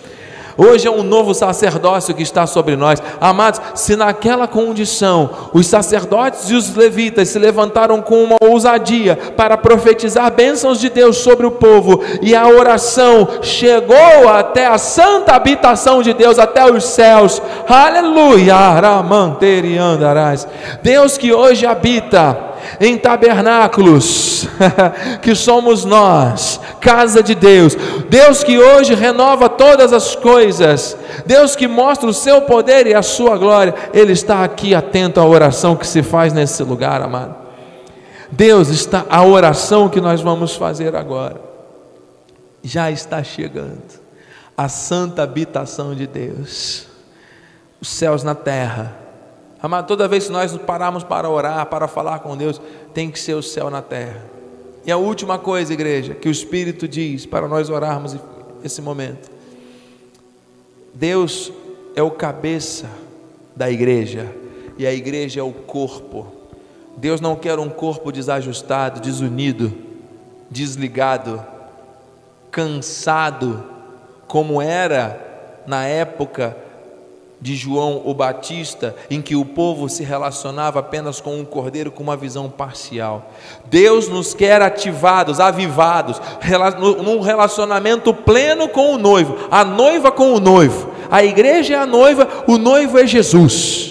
Hoje 0.60 0.90
é 0.90 0.92
um 0.92 1.04
novo 1.04 1.34
sacerdócio 1.34 2.14
que 2.14 2.22
está 2.22 2.46
sobre 2.46 2.76
nós. 2.76 3.02
Amados, 3.22 3.62
se 3.76 3.96
naquela 3.96 4.46
condição 4.46 5.30
os 5.54 5.66
sacerdotes 5.66 6.50
e 6.50 6.54
os 6.54 6.76
levitas 6.76 7.30
se 7.30 7.40
levantaram 7.40 8.02
com 8.02 8.22
uma 8.22 8.36
ousadia 8.42 9.18
para 9.38 9.56
profetizar 9.56 10.30
bênçãos 10.34 10.78
de 10.82 10.90
Deus 10.90 11.16
sobre 11.16 11.46
o 11.46 11.52
povo, 11.52 12.04
e 12.22 12.36
a 12.36 12.46
oração 12.46 13.26
chegou 13.42 14.28
até 14.28 14.68
a 14.68 14.78
santa 14.78 15.34
habitação 15.34 16.02
de 16.02 16.14
Deus, 16.14 16.38
até 16.38 16.70
os 16.70 16.84
céus. 16.84 17.42
Aleluia! 17.66 18.58
Deus 20.84 21.18
que 21.18 21.32
hoje 21.32 21.66
habita 21.66 22.50
em 22.80 22.98
tabernáculos, 22.98 24.48
que 25.22 25.34
somos 25.36 25.86
nós, 25.86 26.60
casa 26.80 27.22
de 27.22 27.36
Deus, 27.36 27.76
Deus 28.10 28.44
que 28.44 28.58
hoje 28.58 28.94
renova 28.94 29.50
todas 29.50 29.94
as 29.94 30.16
coisas, 30.16 30.98
Deus 31.26 31.56
que 31.56 31.68
mostra 31.68 32.10
o 32.10 32.14
seu 32.14 32.42
poder 32.42 32.88
e 32.88 32.94
a 32.94 33.02
sua 33.02 33.38
glória, 33.38 33.76
Ele 33.94 34.14
está 34.14 34.44
aqui 34.44 34.74
atento 34.74 35.20
à 35.20 35.26
oração 35.26 35.76
que 35.76 35.86
se 35.86 36.02
faz 36.02 36.34
nesse 36.34 36.64
lugar, 36.64 37.02
amado. 37.02 37.36
Deus 38.32 38.70
está, 38.70 39.06
a 39.10 39.24
oração 39.24 39.90
que 39.90 40.00
nós 40.00 40.22
vamos 40.22 40.56
fazer 40.56 40.96
agora, 40.96 41.42
já 42.64 42.92
está 42.92 43.24
chegando, 43.24 44.00
a 44.56 44.68
santa 44.70 45.24
habitação 45.24 45.96
de 45.96 46.06
Deus, 46.06 46.88
os 47.82 47.90
céus 47.90 48.24
na 48.24 48.36
terra. 48.36 48.96
Amado, 49.62 49.88
toda 49.88 50.08
vez 50.08 50.28
que 50.28 50.32
nós 50.32 50.56
pararmos 50.58 51.04
para 51.04 51.30
orar, 51.30 51.66
para 51.66 51.88
falar 51.88 52.20
com 52.20 52.38
Deus, 52.38 52.62
tem 52.94 53.12
que 53.12 53.20
ser 53.20 53.34
o 53.34 53.44
céu 53.44 53.70
na 53.70 53.82
terra. 53.82 54.39
E 54.86 54.92
a 54.92 54.98
última 54.98 55.38
coisa, 55.38 55.74
igreja, 55.74 56.14
que 56.14 56.28
o 56.28 56.32
Espírito 56.32 56.88
diz 56.88 57.26
para 57.26 57.48
nós 57.48 57.70
orarmos 57.70 58.16
esse 58.64 58.82
momento: 58.82 59.30
Deus 60.94 61.52
é 61.96 62.02
o 62.02 62.12
cabeça 62.12 62.90
da 63.56 63.70
igreja, 63.70 64.34
e 64.78 64.88
a 64.88 64.94
igreja 64.94 65.42
é 65.42 65.44
o 65.44 65.52
corpo. 65.52 66.28
Deus 66.98 67.22
não 67.22 67.36
quer 67.36 67.58
um 67.60 67.70
corpo 67.70 68.12
desajustado, 68.12 69.00
desunido, 69.00 69.74
desligado, 70.50 71.44
cansado, 72.52 73.64
como 74.28 74.62
era 74.62 75.62
na 75.66 75.86
época 75.86 76.58
de 77.42 77.56
João 77.56 78.02
o 78.06 78.14
Batista, 78.14 78.96
em 79.10 79.22
que 79.22 79.36
o 79.36 79.46
povo 79.46 79.88
se 79.88 80.04
relacionava 80.04 80.80
apenas 80.80 81.22
com 81.22 81.40
um 81.40 81.46
cordeiro 81.46 81.92
com 81.92 82.04
uma 82.04 82.18
visão 82.18 82.50
parcial. 82.50 83.32
Deus 83.66 84.10
nos 84.10 84.34
quer 84.34 84.62
ativados, 84.62 85.40
avivados, 85.40 86.22
num 87.04 87.22
relacionamento 87.22 88.14
pleno 88.14 88.68
com 88.68 88.94
o 88.94 88.98
noivo, 88.98 89.38
a 89.50 89.64
noiva 89.64 90.12
com 90.12 90.34
o 90.34 90.40
noivo. 90.40 90.90
A 91.10 91.24
igreja 91.24 91.76
é 91.76 91.78
a 91.78 91.86
noiva, 91.86 92.28
o 92.48 92.58
noivo 92.58 93.00
é 93.00 93.08
Jesus 93.08 93.89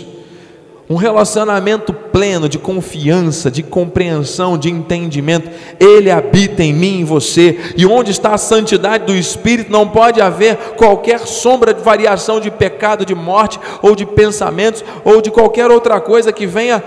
um 0.88 0.96
relacionamento 0.96 1.92
pleno 1.92 2.48
de 2.48 2.58
confiança, 2.58 3.50
de 3.50 3.62
compreensão, 3.62 4.56
de 4.56 4.70
entendimento. 4.70 5.50
Ele 5.78 6.10
habita 6.10 6.62
em 6.62 6.72
mim, 6.72 7.00
em 7.00 7.04
você, 7.04 7.74
e 7.76 7.84
onde 7.84 8.10
está 8.10 8.32
a 8.32 8.38
santidade 8.38 9.04
do 9.04 9.14
Espírito, 9.14 9.70
não 9.70 9.86
pode 9.86 10.20
haver 10.20 10.56
qualquer 10.76 11.20
sombra 11.20 11.74
de 11.74 11.82
variação 11.82 12.40
de 12.40 12.50
pecado, 12.50 13.04
de 13.04 13.14
morte, 13.14 13.60
ou 13.82 13.94
de 13.94 14.06
pensamentos, 14.06 14.82
ou 15.04 15.20
de 15.20 15.30
qualquer 15.30 15.70
outra 15.70 16.00
coisa 16.00 16.32
que 16.32 16.46
venha 16.46 16.82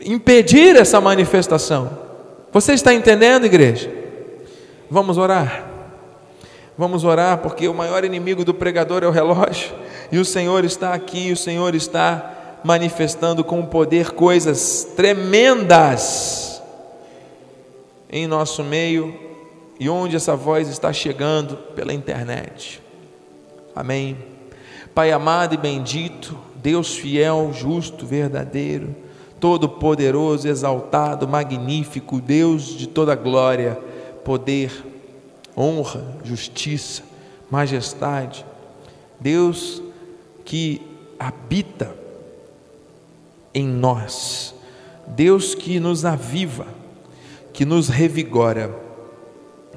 impedir 0.00 0.74
essa 0.74 1.00
manifestação. 1.00 1.90
Você 2.52 2.72
está 2.72 2.92
entendendo, 2.92 3.46
igreja? 3.46 3.90
Vamos 4.90 5.16
orar. 5.16 5.64
Vamos 6.76 7.04
orar, 7.04 7.38
porque 7.38 7.68
o 7.68 7.74
maior 7.74 8.04
inimigo 8.04 8.44
do 8.44 8.52
pregador 8.52 9.04
é 9.04 9.06
o 9.06 9.12
relógio, 9.12 9.70
e 10.10 10.18
o 10.18 10.24
Senhor 10.24 10.64
está 10.64 10.92
aqui, 10.92 11.30
o 11.30 11.36
Senhor 11.36 11.72
está 11.72 12.33
manifestando 12.64 13.44
com 13.44 13.66
poder 13.66 14.12
coisas 14.12 14.88
tremendas 14.96 16.62
em 18.08 18.26
nosso 18.26 18.64
meio 18.64 19.14
e 19.78 19.86
onde 19.90 20.16
essa 20.16 20.34
voz 20.34 20.68
está 20.68 20.90
chegando 20.90 21.56
pela 21.74 21.92
internet. 21.92 22.80
Amém. 23.76 24.16
Pai 24.94 25.12
amado 25.12 25.54
e 25.54 25.58
bendito, 25.58 26.38
Deus 26.56 26.96
fiel, 26.96 27.50
justo, 27.52 28.06
verdadeiro, 28.06 28.94
todo-poderoso, 29.38 30.48
exaltado, 30.48 31.28
magnífico, 31.28 32.18
Deus 32.18 32.64
de 32.64 32.86
toda 32.86 33.14
glória, 33.14 33.78
poder, 34.24 34.72
honra, 35.54 36.02
justiça, 36.24 37.02
majestade, 37.50 38.46
Deus 39.20 39.82
que 40.44 40.80
habita 41.18 42.03
em 43.54 43.66
nós. 43.66 44.54
Deus 45.06 45.54
que 45.54 45.78
nos 45.78 46.04
aviva, 46.04 46.66
que 47.52 47.64
nos 47.64 47.88
revigora, 47.88 48.74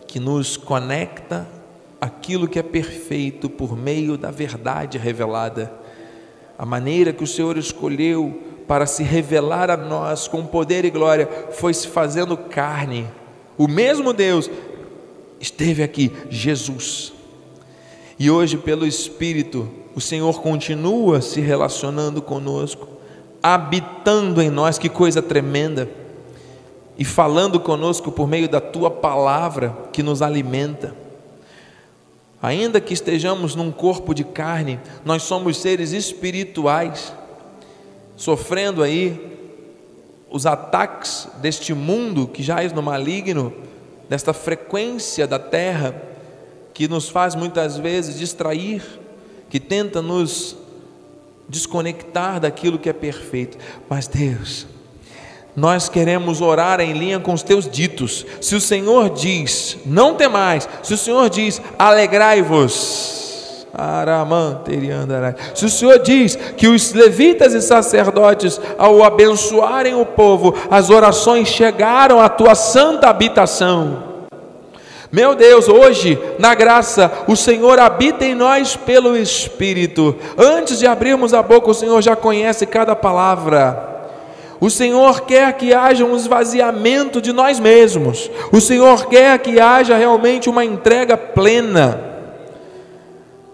que 0.08 0.20
nos 0.20 0.58
conecta 0.58 1.48
aquilo 2.00 2.48
que 2.48 2.60
é 2.60 2.64
perfeito 2.64 3.50
por 3.50 3.78
meio 3.78 4.18
da 4.18 4.32
verdade 4.32 4.98
revelada. 4.98 5.72
A 6.58 6.66
maneira 6.66 7.14
que 7.14 7.24
o 7.24 7.28
Senhor 7.28 7.58
escolheu 7.58 8.42
para 8.68 8.86
se 8.86 9.04
revelar 9.04 9.70
a 9.70 9.78
nós 9.78 10.28
com 10.28 10.46
poder 10.46 10.86
e 10.86 10.90
glória 10.90 11.30
foi 11.52 11.74
se 11.74 11.88
fazendo 11.88 12.36
carne. 12.36 13.08
O 13.58 13.68
mesmo 13.68 14.14
Deus 14.14 14.50
esteve 15.40 15.84
aqui, 15.84 16.12
Jesus. 16.30 17.14
E 18.20 18.32
hoje, 18.32 18.58
pelo 18.58 18.86
Espírito, 18.86 19.70
o 19.96 20.02
Senhor 20.02 20.42
continua 20.42 21.22
se 21.22 21.40
relacionando 21.40 22.22
conosco 22.22 22.97
habitando 23.42 24.42
em 24.42 24.50
nós, 24.50 24.78
que 24.78 24.90
coisa 24.90 25.22
tremenda, 25.22 25.90
e 26.98 27.06
falando 27.06 27.60
conosco 27.60 28.12
por 28.12 28.28
meio 28.28 28.50
da 28.50 28.60
tua 28.60 28.90
palavra 28.90 29.76
que 29.92 30.02
nos 30.02 30.22
alimenta. 30.22 30.96
Ainda 32.42 32.80
que 32.82 32.94
estejamos 32.94 33.56
num 33.56 33.72
corpo 33.72 34.14
de 34.14 34.24
carne, 34.24 34.80
nós 35.06 35.24
somos 35.24 35.58
seres 35.58 35.92
espirituais, 35.92 37.14
sofrendo 38.16 38.84
aí 38.84 39.38
os 40.30 40.46
ataques 40.46 41.28
deste 41.38 41.74
mundo 41.74 42.28
que 42.28 42.44
já 42.44 42.62
é 42.62 42.68
no 42.70 42.82
maligno, 42.82 43.54
desta 44.10 44.34
frequência 44.34 45.28
da 45.28 45.40
terra, 45.40 46.02
que 46.74 46.88
nos 46.88 47.10
faz 47.10 47.34
muitas 47.34 47.78
vezes 47.78 48.20
distrair, 48.20 48.84
que 49.50 49.60
tenta 49.60 50.02
nos 50.02 50.56
desconectar 51.48 52.40
daquilo 52.40 52.80
que 52.80 52.90
é 52.90 52.94
perfeito. 52.94 53.58
Mas 53.90 54.08
Deus, 54.08 54.68
nós 55.56 55.90
queremos 55.90 56.42
orar 56.42 56.80
em 56.80 56.94
linha 56.94 57.20
com 57.20 57.34
os 57.34 57.42
teus 57.44 57.70
ditos. 57.70 58.26
Se 58.40 58.56
o 58.56 58.62
Senhor 58.62 59.10
diz, 59.10 59.78
não 59.86 60.14
temais, 60.14 60.68
se 60.84 60.94
o 60.94 60.98
Senhor 60.98 61.30
diz, 61.30 61.62
alegrai-vos. 61.80 63.66
Se 65.54 65.66
o 65.66 65.70
Senhor 65.70 66.00
diz 66.00 66.36
que 66.36 66.68
os 66.68 66.94
levitas 66.94 67.54
e 67.54 67.62
sacerdotes, 67.62 68.60
ao 68.78 69.04
abençoarem 69.04 69.94
o 69.94 70.06
povo, 70.06 70.56
as 70.72 70.90
orações 70.90 71.48
chegaram 71.48 72.20
à 72.20 72.28
tua 72.28 72.56
santa 72.56 73.08
habitação. 73.08 74.07
Meu 75.18 75.34
Deus, 75.34 75.68
hoje, 75.68 76.16
na 76.38 76.54
graça, 76.54 77.12
o 77.28 77.36
Senhor 77.36 77.80
habita 77.80 78.24
em 78.24 78.36
nós 78.36 78.76
pelo 78.76 79.18
Espírito. 79.18 80.16
Antes 80.38 80.78
de 80.78 80.86
abrirmos 80.86 81.34
a 81.34 81.42
boca, 81.42 81.72
o 81.72 81.74
Senhor 81.74 82.00
já 82.04 82.16
conhece 82.16 82.68
cada 82.68 82.96
palavra. 82.96 84.12
O 84.60 84.70
Senhor 84.70 85.22
quer 85.22 85.54
que 85.54 85.74
haja 85.74 86.06
um 86.06 86.16
esvaziamento 86.16 87.20
de 87.20 87.34
nós 87.34 87.60
mesmos. 87.60 88.30
O 88.52 88.62
Senhor 88.62 89.08
quer 89.08 89.40
que 89.40 89.60
haja 89.60 89.98
realmente 89.98 90.52
uma 90.52 90.64
entrega 90.64 91.18
plena. 91.18 92.00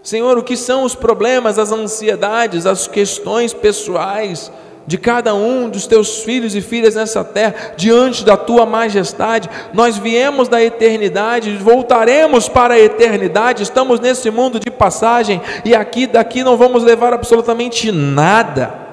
Senhor, 0.04 0.38
o 0.38 0.44
que 0.44 0.58
são 0.58 0.84
os 0.84 0.96
problemas, 0.96 1.58
as 1.58 1.72
ansiedades, 1.72 2.66
as 2.66 2.90
questões 2.90 3.54
pessoais 3.54 4.52
de 4.86 4.98
cada 4.98 5.34
um 5.34 5.70
dos 5.70 5.88
teus 5.88 6.24
filhos 6.24 6.56
e 6.56 6.62
filhas 6.62 6.96
nessa 6.96 7.24
terra, 7.24 7.74
diante 7.78 8.26
da 8.26 8.36
tua 8.36 8.66
majestade. 8.66 9.50
Nós 9.74 9.98
viemos 9.98 10.48
da 10.48 10.62
eternidade, 10.64 11.56
voltaremos 11.58 12.50
para 12.50 12.76
a 12.76 12.80
eternidade, 12.80 13.64
estamos 13.64 14.00
nesse 14.00 14.30
mundo 14.30 14.60
de 14.60 14.70
passagem 14.70 15.42
e 15.64 15.74
aqui 15.74 16.06
daqui 16.06 16.44
não 16.44 16.58
vamos 16.58 16.84
levar 16.84 17.14
absolutamente 17.14 17.92
nada. 17.92 18.84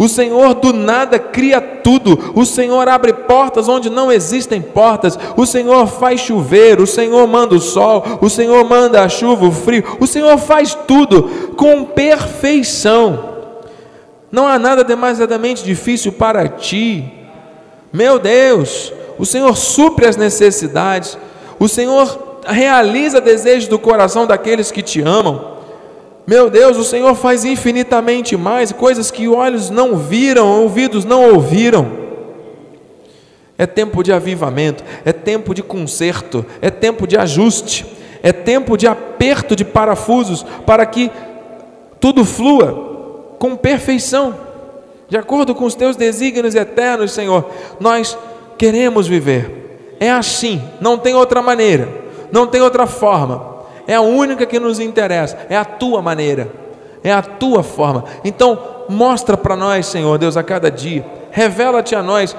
O 0.00 0.08
Senhor 0.08 0.54
do 0.54 0.72
nada 0.72 1.18
cria 1.18 1.60
tudo. 1.60 2.32
O 2.34 2.46
Senhor 2.46 2.88
abre 2.88 3.12
portas 3.12 3.68
onde 3.68 3.90
não 3.90 4.10
existem 4.10 4.62
portas. 4.62 5.18
O 5.36 5.44
Senhor 5.44 5.86
faz 5.86 6.20
chover. 6.20 6.80
O 6.80 6.86
Senhor 6.86 7.26
manda 7.28 7.54
o 7.54 7.60
sol. 7.60 8.02
O 8.22 8.30
Senhor 8.30 8.64
manda 8.64 9.02
a 9.02 9.10
chuva, 9.10 9.44
o 9.44 9.52
frio. 9.52 9.98
O 10.00 10.06
Senhor 10.06 10.38
faz 10.38 10.74
tudo 10.88 11.54
com 11.54 11.84
perfeição. 11.84 13.29
Não 14.30 14.46
há 14.46 14.58
nada 14.58 14.84
demasiadamente 14.84 15.64
difícil 15.64 16.12
para 16.12 16.48
ti. 16.48 17.12
Meu 17.92 18.18
Deus, 18.18 18.92
o 19.18 19.26
Senhor 19.26 19.56
supre 19.56 20.06
as 20.06 20.16
necessidades. 20.16 21.18
O 21.58 21.66
Senhor 21.66 22.40
realiza 22.46 23.20
desejos 23.20 23.68
do 23.68 23.78
coração 23.78 24.26
daqueles 24.26 24.70
que 24.70 24.82
te 24.82 25.00
amam. 25.02 25.58
Meu 26.26 26.48
Deus, 26.48 26.76
o 26.76 26.84
Senhor 26.84 27.14
faz 27.16 27.44
infinitamente 27.44 28.36
mais, 28.36 28.70
coisas 28.70 29.10
que 29.10 29.26
olhos 29.26 29.68
não 29.68 29.96
viram, 29.96 30.62
ouvidos 30.62 31.04
não 31.04 31.34
ouviram. 31.34 31.98
É 33.58 33.66
tempo 33.66 34.02
de 34.02 34.12
avivamento, 34.12 34.84
é 35.04 35.12
tempo 35.12 35.52
de 35.52 35.62
conserto, 35.62 36.46
é 36.62 36.70
tempo 36.70 37.06
de 37.06 37.18
ajuste, 37.18 37.84
é 38.22 38.32
tempo 38.32 38.76
de 38.76 38.86
aperto 38.86 39.56
de 39.56 39.64
parafusos 39.64 40.46
para 40.64 40.86
que 40.86 41.10
tudo 41.98 42.24
flua 42.24 42.89
com 43.40 43.56
perfeição, 43.56 44.36
de 45.08 45.16
acordo 45.16 45.52
com 45.52 45.64
os 45.64 45.74
teus 45.74 45.96
desígnios 45.96 46.54
eternos, 46.54 47.10
Senhor. 47.10 47.50
Nós 47.80 48.16
queremos 48.56 49.08
viver, 49.08 49.96
é 49.98 50.12
assim, 50.12 50.62
não 50.80 50.96
tem 50.96 51.16
outra 51.16 51.42
maneira, 51.42 51.88
não 52.30 52.46
tem 52.46 52.60
outra 52.60 52.86
forma 52.86 53.50
é 53.90 53.94
a 53.96 54.00
única 54.00 54.46
que 54.46 54.60
nos 54.60 54.78
interessa, 54.78 55.36
é 55.48 55.56
a 55.56 55.64
tua 55.64 56.00
maneira, 56.00 56.48
é 57.02 57.12
a 57.12 57.20
tua 57.20 57.60
forma. 57.64 58.04
Então, 58.24 58.56
mostra 58.88 59.36
para 59.36 59.56
nós, 59.56 59.86
Senhor 59.86 60.16
Deus, 60.16 60.36
a 60.36 60.44
cada 60.44 60.70
dia, 60.70 61.04
revela-te 61.32 61.96
a 61.96 62.00
nós 62.00 62.36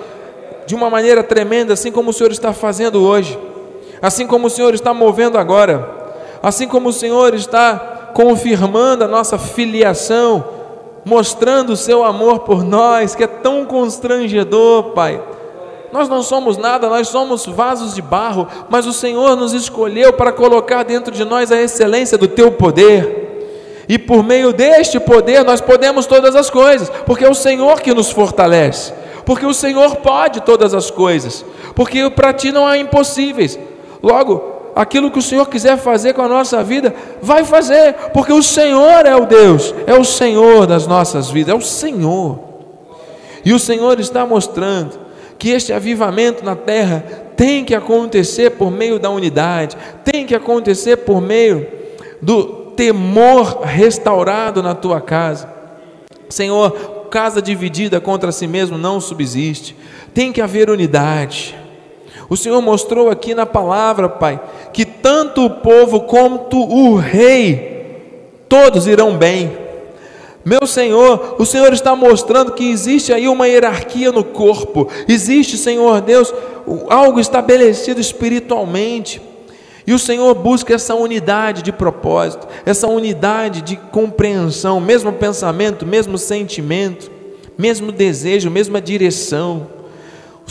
de 0.66 0.74
uma 0.74 0.90
maneira 0.90 1.22
tremenda, 1.22 1.74
assim 1.74 1.92
como 1.92 2.12
o 2.12 2.14
Senhor 2.14 2.32
está 2.32 2.54
fazendo 2.54 3.04
hoje, 3.04 3.38
assim 4.02 4.26
como 4.26 4.48
o 4.48 4.50
Senhor 4.50 4.74
está 4.74 4.94
movendo 4.94 5.38
agora, 5.38 5.90
assim 6.42 6.70
como 6.70 6.88
o 6.88 6.94
Senhor 6.94 7.34
está 7.34 8.12
confirmando 8.14 9.04
a 9.04 9.08
nossa 9.10 9.38
filiação, 9.38 10.61
mostrando 11.06 11.74
o 11.74 11.78
seu 11.78 12.04
amor 12.04 12.40
por 12.40 12.64
nós, 12.64 13.16
que 13.16 13.24
é 13.24 13.28
tão 13.28 13.66
constrangedor, 13.66 14.92
Pai 14.92 15.22
nós 15.92 16.08
não 16.08 16.24
somos 16.24 16.58
nada, 16.58 16.88
nós 16.88 17.10
somos 17.10 17.46
vasos 17.46 17.94
de 17.94 18.02
barro, 18.02 18.48
mas 18.70 18.88
o 18.88 18.94
Senhor 18.94 19.36
nos 19.36 19.54
escolheu 19.54 20.14
para 20.14 20.32
colocar 20.32 20.84
dentro 20.84 21.14
de 21.14 21.26
nós 21.26 21.52
a 21.52 21.62
excelência 21.62 22.18
do 22.18 22.28
teu 22.28 22.52
poder. 22.52 23.86
E 23.90 24.00
por 24.00 24.24
meio 24.24 24.54
deste 24.54 25.00
poder 25.00 25.44
nós 25.44 25.60
podemos 25.60 26.06
todas 26.06 26.36
as 26.36 26.50
coisas, 26.50 26.90
porque 27.06 27.26
é 27.26 27.30
o 27.30 27.36
Senhor 27.36 27.82
que 27.82 27.94
nos 27.94 28.10
fortalece, 28.10 28.94
porque 29.26 29.46
o 29.46 29.54
Senhor 29.54 29.98
pode 29.98 30.40
todas 30.42 30.74
as 30.74 30.90
coisas, 30.90 31.44
porque 31.76 32.10
para 32.10 32.32
ti 32.32 32.54
não 32.54 32.66
há 32.66 32.78
impossíveis. 32.78 33.60
Logo, 34.02 34.61
aquilo 34.82 35.12
que 35.12 35.20
o 35.20 35.22
Senhor 35.22 35.48
quiser 35.48 35.78
fazer 35.78 36.13
com 36.13 36.22
a 36.22 36.28
nossa 36.28 36.63
vida, 36.63 36.94
vai 37.22 37.44
fazer, 37.44 37.94
porque 38.13 38.34
o 38.34 38.41
Senhor 38.41 39.06
é 39.06 39.15
o 39.15 39.26
Deus, 39.26 39.74
é 39.86 39.94
o 39.94 40.04
Senhor 40.04 40.65
das 40.65 40.88
nossas 40.88 41.30
vidas, 41.30 41.54
é 41.54 41.58
o 41.58 41.62
Senhor. 41.62 42.39
E 43.44 43.54
o 43.54 43.60
Senhor 43.60 44.00
está 44.00 44.26
mostrando 44.26 45.00
que 45.38 45.50
este 45.50 45.74
avivamento 45.74 46.46
na 46.46 46.56
terra 46.56 47.04
tem 47.36 47.65
que 47.65 47.74
acontecer 47.74 48.52
por 48.52 48.70
meio 48.70 49.00
da 49.00 49.10
unidade, 49.10 49.78
tem 50.04 50.26
que 50.26 50.36
acontecer 50.36 50.98
por 50.98 51.22
meio 51.22 51.67
do 52.22 52.44
temor 52.76 53.62
restaurado 53.62 54.62
na 54.62 54.76
tua 54.76 55.02
casa. 55.02 55.52
Senhor, 56.30 57.08
casa 57.10 57.41
dividida 57.41 58.00
contra 58.00 58.32
si 58.32 58.48
mesmo 58.48 58.78
não 58.78 59.02
subsiste, 59.02 59.76
tem 60.13 60.32
que 60.32 60.41
haver 60.41 60.70
unidade. 60.70 61.61
O 62.32 62.38
Senhor 62.38 62.62
mostrou 62.62 63.10
aqui 63.10 63.36
na 63.36 63.46
palavra, 63.46 64.08
Pai, 64.08 64.39
que 64.72 64.86
tanto 64.86 65.46
o 65.46 65.50
povo 65.50 66.00
quanto 66.00 66.58
o 66.58 66.96
rei, 66.96 68.00
todos 68.48 68.88
irão 68.88 69.17
bem. 69.17 69.52
Meu 70.46 70.65
Senhor, 70.65 71.36
o 71.38 71.46
Senhor 71.46 71.74
está 71.74 71.94
mostrando 71.94 72.54
que 72.54 72.72
existe 72.72 73.12
aí 73.12 73.28
uma 73.28 73.50
hierarquia 73.50 74.13
no 74.13 74.24
corpo, 74.24 74.88
existe, 75.10 75.58
Senhor 75.58 76.00
Deus, 76.00 76.34
algo 76.88 77.20
estabelecido 77.20 78.00
espiritualmente. 78.00 79.22
E 79.86 79.91
o 79.94 80.00
Senhor 80.00 80.34
busca 80.34 80.74
essa 80.74 80.96
unidade 80.96 81.62
de 81.62 81.74
propósito, 81.74 82.48
essa 82.65 82.88
unidade 82.88 83.62
de 83.62 83.76
compreensão, 83.76 84.80
mesmo 84.80 85.12
pensamento, 85.12 85.86
mesmo 85.86 86.17
sentimento, 86.17 87.12
mesmo 87.58 87.91
desejo, 87.91 88.50
mesma 88.50 88.80
direção. 88.80 89.81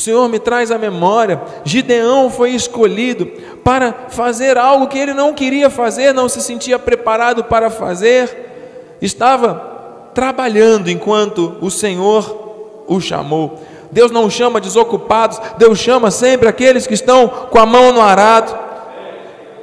O 0.01 0.03
Senhor 0.03 0.27
me 0.31 0.39
traz 0.39 0.71
à 0.71 0.79
memória: 0.79 1.43
Gideão 1.63 2.31
foi 2.31 2.53
escolhido 2.53 3.27
para 3.63 4.07
fazer 4.09 4.57
algo 4.57 4.87
que 4.87 4.99
ele 4.99 5.13
não 5.13 5.35
queria 5.35 5.69
fazer, 5.69 6.15
não 6.15 6.27
se 6.27 6.41
sentia 6.41 6.79
preparado 6.79 7.45
para 7.45 7.69
fazer, 7.69 8.97
estava 9.03 10.11
trabalhando 10.15 10.89
enquanto 10.89 11.55
o 11.61 11.71
Senhor 11.71 12.83
o 12.89 12.99
chamou. 12.99 13.61
Deus 13.93 14.11
não 14.11 14.31
chama 14.31 14.59
desocupados, 14.59 15.39
Deus 15.59 15.79
chama 15.79 16.11
sempre 16.11 16.49
aqueles 16.49 16.87
que 16.87 16.95
estão 16.95 17.29
com 17.29 17.59
a 17.59 17.67
mão 17.67 17.93
no 17.93 18.01
arado. 18.01 18.59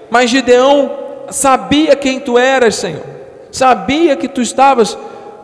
Mas 0.08 0.30
Gideão 0.30 0.91
sabia 1.32 1.95
quem 1.95 2.19
tu 2.19 2.38
eras, 2.38 2.76
Senhor, 2.76 3.02
sabia 3.52 4.15
que 4.15 4.28
tu 4.28 4.39
estavas 4.39 4.95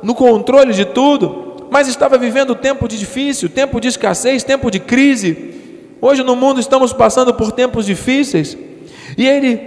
no 0.04 0.14
controle 0.14 0.72
de 0.72 0.86
tudo, 0.86 1.53
mas 1.74 1.88
estava 1.88 2.20
vivendo 2.20 2.54
tempo 2.54 2.88
de 2.88 3.00
difícil, 3.00 3.50
tempo 3.50 3.82
de 3.82 3.88
escassez, 3.88 4.44
tempo 4.44 4.70
de 4.70 4.80
crise. 4.80 5.56
Hoje 6.00 6.22
no 6.22 6.36
mundo 6.36 6.60
estamos 6.60 6.94
passando 6.94 7.34
por 7.34 7.52
tempos 7.52 7.88
difíceis, 7.88 8.56
e 9.18 9.28
ele 9.28 9.60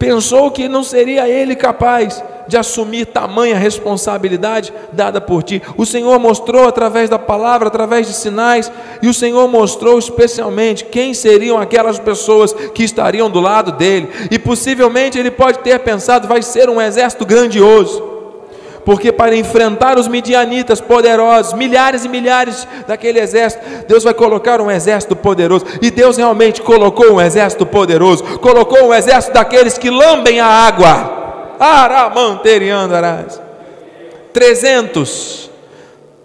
pensou 0.00 0.50
que 0.50 0.68
não 0.68 0.82
seria 0.82 1.28
ele 1.28 1.54
capaz 1.54 2.24
de 2.48 2.56
assumir 2.56 3.06
tamanha 3.06 3.56
responsabilidade 3.56 4.72
dada 4.92 5.20
por 5.20 5.44
ti. 5.44 5.62
O 5.76 5.86
Senhor 5.86 6.18
mostrou 6.18 6.66
através 6.66 7.08
da 7.08 7.20
palavra, 7.20 7.68
através 7.68 8.08
de 8.08 8.14
sinais, 8.14 8.72
e 9.00 9.06
o 9.06 9.14
Senhor 9.14 9.46
mostrou 9.46 9.96
especialmente 9.96 10.86
quem 10.86 11.14
seriam 11.14 11.56
aquelas 11.56 12.00
pessoas 12.00 12.52
que 12.52 12.82
estariam 12.82 13.30
do 13.30 13.38
lado 13.38 13.70
dele. 13.70 14.08
E 14.28 14.40
possivelmente 14.40 15.16
ele 15.16 15.30
pode 15.30 15.60
ter 15.60 15.78
pensado, 15.78 16.26
vai 16.26 16.42
ser 16.42 16.68
um 16.68 16.80
exército 16.80 17.24
grandioso 17.24 18.17
porque 18.88 19.12
para 19.12 19.36
enfrentar 19.36 19.98
os 19.98 20.08
midianitas 20.08 20.80
poderosos, 20.80 21.52
milhares 21.52 22.06
e 22.06 22.08
milhares 22.08 22.66
daquele 22.86 23.20
exército, 23.20 23.62
Deus 23.86 24.02
vai 24.02 24.14
colocar 24.14 24.62
um 24.62 24.70
exército 24.70 25.14
poderoso, 25.14 25.66
e 25.82 25.90
Deus 25.90 26.16
realmente 26.16 26.62
colocou 26.62 27.12
um 27.12 27.20
exército 27.20 27.66
poderoso, 27.66 28.24
colocou 28.38 28.86
um 28.86 28.94
exército 28.94 29.34
daqueles 29.34 29.76
que 29.76 29.90
lambem 29.90 30.40
a 30.40 30.46
água, 30.46 31.54
Aramanteriandarás. 31.60 33.38
300. 34.32 35.50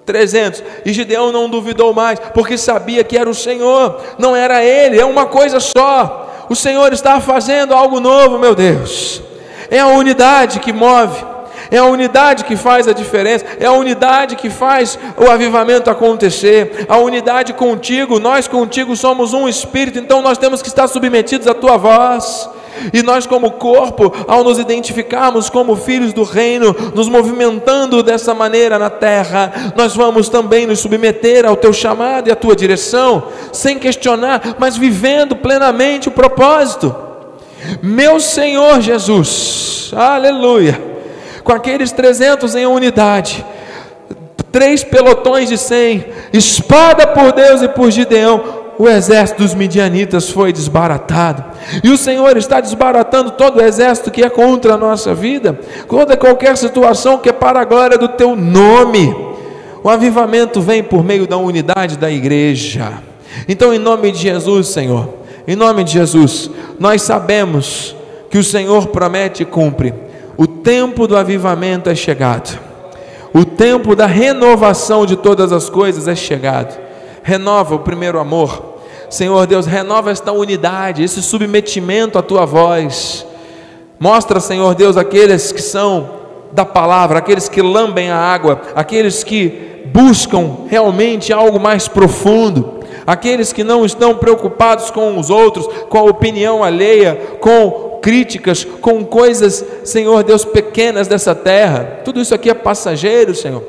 300. 0.06 0.64
E 0.86 0.94
Gideão 0.94 1.34
não 1.34 1.50
duvidou 1.50 1.94
mais, 1.94 2.18
porque 2.34 2.58
sabia 2.58 3.04
que 3.04 3.18
era 3.18 3.30
o 3.30 3.36
Senhor, 3.36 4.00
não 4.18 4.34
era 4.34 4.64
ele, 4.64 4.98
é 4.98 5.04
uma 5.04 5.26
coisa 5.26 5.60
só. 5.60 6.46
O 6.48 6.56
Senhor 6.56 6.94
está 6.94 7.20
fazendo 7.20 7.74
algo 7.74 8.00
novo, 8.00 8.40
meu 8.40 8.56
Deus. 8.56 9.22
É 9.70 9.82
a 9.82 9.88
unidade 9.88 10.62
que 10.62 10.72
move. 10.72 11.33
É 11.74 11.80
a 11.80 11.86
unidade 11.86 12.44
que 12.44 12.56
faz 12.56 12.88
a 12.88 12.94
diferença, 12.94 13.44
é 13.60 13.66
a 13.66 13.72
unidade 13.72 14.36
que 14.36 14.48
faz 14.48 15.00
o 15.18 15.28
avivamento 15.28 15.90
acontecer. 15.90 16.86
A 16.88 17.00
unidade 17.00 17.52
contigo, 17.54 18.20
nós 18.20 18.48
contigo 18.48 18.96
somos 18.96 19.34
um 19.34 19.50
espírito, 19.50 19.98
então 19.98 20.22
nós 20.22 20.38
temos 20.38 20.62
que 20.62 20.68
estar 20.68 20.88
submetidos 20.88 21.48
à 21.48 21.54
tua 21.56 21.76
voz. 21.76 22.48
E 22.94 23.02
nós, 23.02 23.26
como 23.26 23.54
corpo, 23.54 24.14
ao 24.28 24.44
nos 24.44 24.60
identificarmos 24.60 25.50
como 25.50 25.76
filhos 25.76 26.14
do 26.14 26.22
reino, 26.22 26.76
nos 26.94 27.10
movimentando 27.10 28.04
dessa 28.04 28.36
maneira 28.36 28.78
na 28.78 28.92
terra, 28.92 29.74
nós 29.76 29.96
vamos 29.96 30.30
também 30.30 30.68
nos 30.68 30.80
submeter 30.80 31.44
ao 31.44 31.56
teu 31.56 31.74
chamado 31.74 32.30
e 32.30 32.32
à 32.32 32.36
tua 32.36 32.56
direção, 32.56 33.30
sem 33.52 33.80
questionar, 33.80 34.58
mas 34.60 34.78
vivendo 34.78 35.36
plenamente 35.36 36.08
o 36.08 36.12
propósito. 36.12 36.96
Meu 37.82 38.20
Senhor 38.20 38.80
Jesus, 38.80 39.92
aleluia, 39.96 40.93
com 41.44 41.52
aqueles 41.52 41.92
300 41.92 42.56
em 42.56 42.66
unidade, 42.66 43.46
três 44.52 44.84
pelotões 44.84 45.50
de 45.50 45.58
cem, 45.58 46.06
espada 46.32 47.08
por 47.08 47.32
Deus 47.32 47.62
e 47.62 47.68
por 47.68 47.90
Gideão, 47.92 48.64
o 48.78 48.88
exército 48.88 49.42
dos 49.42 49.54
midianitas 49.54 50.30
foi 50.30 50.52
desbaratado. 50.52 51.44
E 51.84 51.90
o 51.90 51.98
Senhor 51.98 52.38
está 52.38 52.60
desbaratando 52.60 53.32
todo 53.32 53.58
o 53.58 53.62
exército 53.62 54.12
que 54.12 54.24
é 54.24 54.30
contra 54.30 54.74
a 54.74 54.78
nossa 54.78 55.14
vida, 55.14 55.60
contra 55.88 56.18
qualquer 56.18 56.58
situação 56.58 57.18
que 57.18 57.30
é 57.30 57.34
para 57.34 57.62
a 57.62 57.66
glória 57.66 57.98
do 57.98 58.08
teu 58.08 58.36
nome. 58.36 59.16
O 59.84 59.90
avivamento 59.90 60.62
vem 60.62 60.82
por 60.82 61.04
meio 61.04 61.28
da 61.28 61.38
unidade 61.38 61.98
da 61.98 62.10
igreja. 62.10 62.94
Então, 63.48 63.74
em 63.74 63.80
nome 63.80 64.12
de 64.12 64.20
Jesus, 64.20 64.68
Senhor, 64.68 65.10
em 65.48 65.56
nome 65.56 65.84
de 65.84 65.94
Jesus, 65.94 66.50
nós 66.80 67.02
sabemos 67.02 67.96
que 68.30 68.38
o 68.38 68.44
Senhor 68.44 68.88
promete 68.88 69.44
e 69.44 69.46
cumpre. 69.46 69.94
Tempo 70.64 71.08
do 71.08 71.18
avivamento 71.18 71.90
é 71.90 71.96
chegado. 71.96 72.58
O 73.34 73.44
tempo 73.44 73.96
da 73.96 74.06
renovação 74.06 75.06
de 75.06 75.18
todas 75.18 75.52
as 75.52 75.70
coisas 75.70 76.08
é 76.08 76.16
chegado. 76.16 76.80
Renova 77.22 77.76
o 77.76 77.80
primeiro 77.80 78.18
amor. 78.18 78.76
Senhor 79.10 79.46
Deus, 79.46 79.66
renova 79.66 80.10
esta 80.10 80.32
unidade, 80.32 81.04
esse 81.04 81.22
submetimento 81.22 82.18
à 82.18 82.22
tua 82.22 82.46
voz. 82.46 83.26
Mostra, 84.00 84.40
Senhor 84.40 84.74
Deus, 84.74 84.96
aqueles 84.96 85.52
que 85.52 85.62
são 85.62 86.10
da 86.52 86.66
palavra, 86.66 87.20
aqueles 87.20 87.50
que 87.50 87.62
lambem 87.62 88.10
a 88.10 88.18
água, 88.18 88.62
aqueles 88.76 89.24
que 89.24 89.84
buscam 89.94 90.58
realmente 90.68 91.34
algo 91.34 91.60
mais 91.60 91.88
profundo, 91.88 92.80
aqueles 93.06 93.52
que 93.52 93.64
não 93.64 93.86
estão 93.86 94.16
preocupados 94.16 94.90
com 94.90 95.20
os 95.20 95.30
outros, 95.30 95.68
com 95.90 95.98
a 95.98 96.04
opinião 96.04 96.64
alheia, 96.64 97.38
com 97.40 97.93
críticas, 98.04 98.66
com 98.82 99.06
coisas, 99.06 99.64
Senhor 99.86 100.26
Deus, 100.26 100.44
pequenas 100.44 101.08
dessa 101.08 101.34
terra. 101.34 102.02
Tudo 102.04 102.20
isso 102.20 102.36
aqui 102.36 102.50
é 102.50 102.54
passageiro, 102.54 103.34
Senhor. 103.34 103.64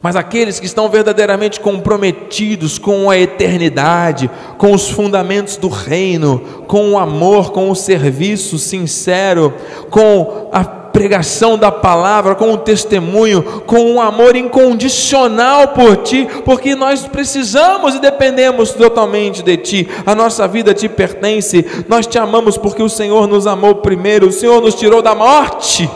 Mas 0.00 0.14
aqueles 0.14 0.60
que 0.60 0.66
estão 0.66 0.88
verdadeiramente 0.88 1.58
comprometidos 1.58 2.78
com 2.78 3.10
a 3.10 3.18
eternidade, 3.18 4.30
com 4.58 4.72
os 4.72 4.88
fundamentos 4.88 5.56
do 5.56 5.68
reino, 5.68 6.38
com 6.68 6.92
o 6.92 6.98
amor, 6.98 7.50
com 7.50 7.68
o 7.68 7.74
serviço 7.74 8.58
sincero, 8.58 9.52
com 9.90 10.48
a 10.52 10.83
pregação 10.94 11.58
da 11.58 11.72
palavra, 11.72 12.36
com 12.36 12.52
o 12.52 12.56
testemunho, 12.56 13.42
com 13.66 13.80
um 13.80 14.00
amor 14.00 14.36
incondicional 14.36 15.68
por 15.68 15.96
ti, 15.96 16.28
porque 16.44 16.76
nós 16.76 17.04
precisamos 17.08 17.96
e 17.96 17.98
dependemos 17.98 18.70
totalmente 18.70 19.42
de 19.42 19.56
ti. 19.56 19.88
A 20.06 20.14
nossa 20.14 20.46
vida 20.46 20.72
te 20.72 20.88
pertence. 20.88 21.84
Nós 21.88 22.06
te 22.06 22.16
amamos 22.16 22.56
porque 22.56 22.80
o 22.80 22.88
Senhor 22.88 23.26
nos 23.26 23.44
amou 23.44 23.74
primeiro, 23.76 24.28
o 24.28 24.32
Senhor 24.32 24.62
nos 24.62 24.76
tirou 24.76 25.02
da 25.02 25.16
morte. 25.16 25.90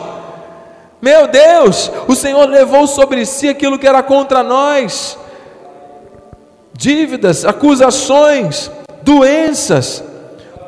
Meu 1.01 1.29
Deus, 1.29 1.89
o 2.05 2.13
Senhor 2.13 2.45
levou 2.49 2.85
sobre 2.85 3.25
si 3.25 3.47
aquilo 3.47 3.79
que 3.79 3.87
era 3.87 4.03
contra 4.03 4.43
nós: 4.43 5.17
dívidas, 6.73 7.45
acusações, 7.45 8.69
doenças, 9.01 10.03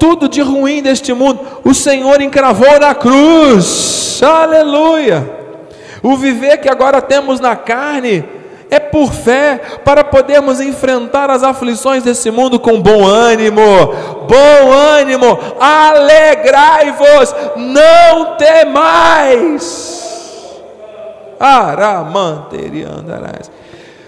tudo 0.02 0.28
de 0.28 0.42
ruim 0.42 0.82
deste 0.82 1.14
mundo, 1.14 1.40
o 1.64 1.76
Senhor 1.76 2.20
encravou 2.22 2.80
na 2.80 2.96
cruz, 2.96 4.20
aleluia. 4.24 5.30
O 6.02 6.18
viver 6.18 6.58
que 6.58 6.68
agora 6.68 7.00
temos 7.04 7.40
na 7.40 7.56
carne 7.56 8.26
é 8.68 8.80
por 8.80 9.14
fé, 9.14 9.62
para 9.86 10.04
podermos 10.04 10.60
enfrentar 10.60 11.30
as 11.30 11.44
aflições 11.44 12.02
desse 12.02 12.32
mundo 12.32 12.60
com 12.60 12.82
bom 12.82 13.06
ânimo, 13.06 13.62
bom 14.28 14.72
ânimo, 14.72 15.38
alegrai-vos, 15.60 17.36
não 17.56 18.38
temais. 18.38 20.02
Aramanteriandarás. 21.40 23.52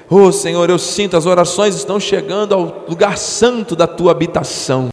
Oh 0.09 0.31
Senhor, 0.31 0.67
eu 0.71 0.79
sinto 0.79 1.15
as 1.15 1.27
orações 1.27 1.75
estão 1.75 1.99
chegando 1.99 2.55
ao 2.55 2.83
lugar 2.89 3.15
santo 3.15 3.75
da 3.75 3.85
tua 3.85 4.09
habitação. 4.09 4.89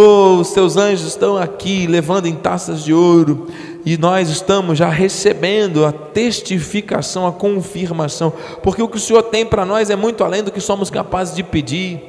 Oh, 0.00 0.36
os 0.36 0.52
teus 0.52 0.76
anjos 0.76 1.08
estão 1.08 1.36
aqui 1.36 1.84
levando 1.88 2.26
em 2.26 2.34
taças 2.36 2.84
de 2.84 2.94
ouro 2.94 3.48
e 3.84 3.98
nós 3.98 4.28
estamos 4.28 4.78
já 4.78 4.88
recebendo 4.88 5.84
a 5.84 5.90
testificação, 5.90 7.26
a 7.26 7.32
confirmação, 7.32 8.32
porque 8.62 8.80
o 8.80 8.86
que 8.86 8.96
o 8.96 9.00
Senhor 9.00 9.24
tem 9.24 9.44
para 9.44 9.64
nós 9.64 9.90
é 9.90 9.96
muito 9.96 10.22
além 10.22 10.44
do 10.44 10.52
que 10.52 10.60
somos 10.60 10.88
capazes 10.88 11.34
de 11.34 11.42
pedir. 11.42 12.00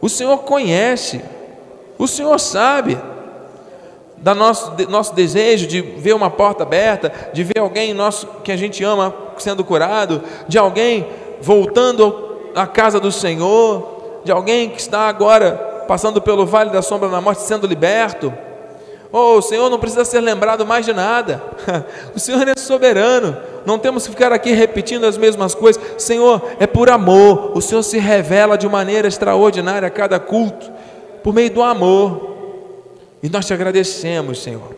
O 0.00 0.08
Senhor 0.08 0.38
conhece, 0.38 1.20
o 1.98 2.08
Senhor 2.08 2.38
sabe 2.40 2.96
da 4.16 4.34
nosso, 4.34 4.70
de, 4.70 4.86
nosso 4.86 5.14
desejo 5.14 5.66
de 5.66 5.82
ver 5.82 6.14
uma 6.14 6.30
porta 6.30 6.62
aberta, 6.62 7.12
de 7.34 7.44
ver 7.44 7.58
alguém 7.58 7.92
nosso 7.92 8.26
que 8.42 8.50
a 8.50 8.56
gente 8.56 8.82
ama 8.82 9.14
sendo 9.36 9.62
curado, 9.62 10.22
de 10.48 10.56
alguém 10.56 11.06
voltando 11.42 12.38
à 12.54 12.66
casa 12.66 12.98
do 12.98 13.12
Senhor, 13.12 14.22
de 14.24 14.32
alguém 14.32 14.70
que 14.70 14.80
está 14.80 15.00
agora 15.00 15.68
passando 15.90 16.22
pelo 16.22 16.46
vale 16.46 16.70
da 16.70 16.82
sombra 16.82 17.08
da 17.08 17.20
morte 17.20 17.42
sendo 17.42 17.66
liberto. 17.66 18.32
Oh, 19.10 19.38
o 19.38 19.42
Senhor 19.42 19.68
não 19.68 19.76
precisa 19.76 20.04
ser 20.04 20.20
lembrado 20.20 20.64
mais 20.64 20.86
de 20.86 20.92
nada. 20.92 21.42
O 22.14 22.20
Senhor 22.20 22.46
é 22.46 22.54
soberano. 22.56 23.36
Não 23.66 23.76
temos 23.76 24.04
que 24.04 24.10
ficar 24.10 24.30
aqui 24.30 24.52
repetindo 24.52 25.04
as 25.04 25.18
mesmas 25.18 25.52
coisas. 25.52 25.82
Senhor, 25.98 26.40
é 26.60 26.66
por 26.68 26.88
amor. 26.90 27.50
O 27.56 27.60
Senhor 27.60 27.82
se 27.82 27.98
revela 27.98 28.56
de 28.56 28.68
maneira 28.68 29.08
extraordinária 29.08 29.88
a 29.88 29.90
cada 29.90 30.20
culto, 30.20 30.70
por 31.24 31.34
meio 31.34 31.50
do 31.50 31.60
amor. 31.60 32.36
E 33.20 33.28
nós 33.28 33.44
te 33.44 33.52
agradecemos, 33.52 34.40
Senhor, 34.40 34.72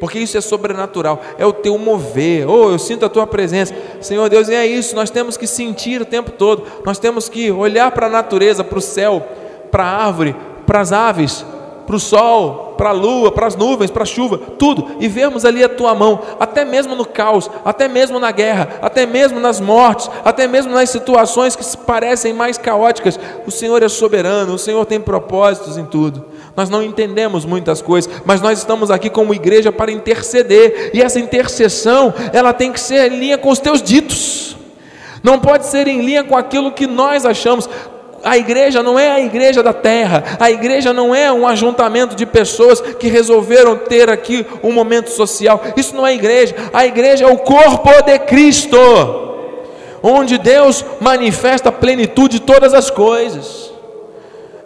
porque 0.00 0.18
isso 0.18 0.38
é 0.38 0.40
sobrenatural, 0.40 1.20
é 1.36 1.44
o 1.44 1.52
teu 1.52 1.76
mover. 1.76 2.48
Oh, 2.48 2.70
eu 2.70 2.78
sinto 2.78 3.04
a 3.04 3.08
tua 3.10 3.26
presença, 3.26 3.74
Senhor 4.00 4.30
Deus, 4.30 4.48
e 4.48 4.54
é 4.54 4.66
isso, 4.66 4.96
nós 4.96 5.10
temos 5.10 5.36
que 5.36 5.46
sentir 5.46 6.00
o 6.00 6.06
tempo 6.06 6.30
todo, 6.30 6.64
nós 6.86 6.98
temos 6.98 7.28
que 7.28 7.50
olhar 7.52 7.90
para 7.90 8.06
a 8.06 8.10
natureza, 8.10 8.64
para 8.64 8.78
o 8.78 8.80
céu, 8.82 9.22
para 9.70 9.84
a 9.84 10.06
árvore, 10.06 10.34
para 10.66 10.80
as 10.80 10.92
aves, 10.92 11.44
para 11.86 11.96
o 11.96 12.00
sol, 12.00 12.74
para 12.76 12.90
a 12.90 12.92
lua, 12.92 13.32
para 13.32 13.46
as 13.46 13.56
nuvens, 13.56 13.90
para 13.90 14.02
a 14.02 14.06
chuva, 14.06 14.38
tudo, 14.58 14.86
e 15.00 15.08
vermos 15.08 15.44
ali 15.44 15.64
a 15.64 15.68
tua 15.68 15.94
mão, 15.94 16.20
até 16.38 16.64
mesmo 16.64 16.94
no 16.94 17.04
caos, 17.04 17.50
até 17.64 17.88
mesmo 17.88 18.18
na 18.18 18.30
guerra, 18.30 18.78
até 18.82 19.06
mesmo 19.06 19.40
nas 19.40 19.58
mortes, 19.58 20.10
até 20.24 20.46
mesmo 20.46 20.72
nas 20.72 20.90
situações 20.90 21.56
que 21.56 21.76
parecem 21.78 22.32
mais 22.32 22.58
caóticas. 22.58 23.18
O 23.46 23.50
Senhor 23.50 23.82
é 23.82 23.88
soberano, 23.88 24.54
o 24.54 24.58
Senhor 24.58 24.84
tem 24.84 25.00
propósitos 25.00 25.76
em 25.76 25.84
tudo 25.84 26.38
nós 26.58 26.68
não 26.68 26.82
entendemos 26.82 27.44
muitas 27.44 27.80
coisas, 27.80 28.10
mas 28.24 28.40
nós 28.40 28.58
estamos 28.58 28.90
aqui 28.90 29.08
como 29.08 29.32
igreja 29.32 29.70
para 29.70 29.92
interceder, 29.92 30.90
e 30.92 31.00
essa 31.00 31.20
intercessão, 31.20 32.12
ela 32.32 32.52
tem 32.52 32.72
que 32.72 32.80
ser 32.80 33.12
em 33.12 33.16
linha 33.16 33.38
com 33.38 33.48
os 33.48 33.60
teus 33.60 33.80
ditos, 33.80 34.56
não 35.22 35.38
pode 35.38 35.66
ser 35.66 35.86
em 35.86 36.04
linha 36.04 36.24
com 36.24 36.36
aquilo 36.36 36.72
que 36.72 36.84
nós 36.84 37.24
achamos. 37.24 37.70
A 38.24 38.36
igreja 38.36 38.82
não 38.82 38.98
é 38.98 39.12
a 39.12 39.20
igreja 39.20 39.62
da 39.62 39.72
terra, 39.72 40.24
a 40.40 40.50
igreja 40.50 40.92
não 40.92 41.14
é 41.14 41.32
um 41.32 41.46
ajuntamento 41.46 42.16
de 42.16 42.26
pessoas 42.26 42.80
que 42.80 43.08
resolveram 43.08 43.76
ter 43.76 44.10
aqui 44.10 44.44
um 44.62 44.72
momento 44.72 45.10
social. 45.10 45.60
Isso 45.76 45.94
não 45.94 46.06
é 46.06 46.14
igreja, 46.14 46.54
a 46.72 46.84
igreja 46.84 47.24
é 47.24 47.32
o 47.32 47.38
corpo 47.38 47.90
de 48.04 48.18
Cristo, 48.20 48.78
onde 50.02 50.36
Deus 50.36 50.84
manifesta 51.00 51.68
a 51.68 51.72
plenitude 51.72 52.38
de 52.38 52.44
todas 52.44 52.74
as 52.74 52.90
coisas 52.90 53.68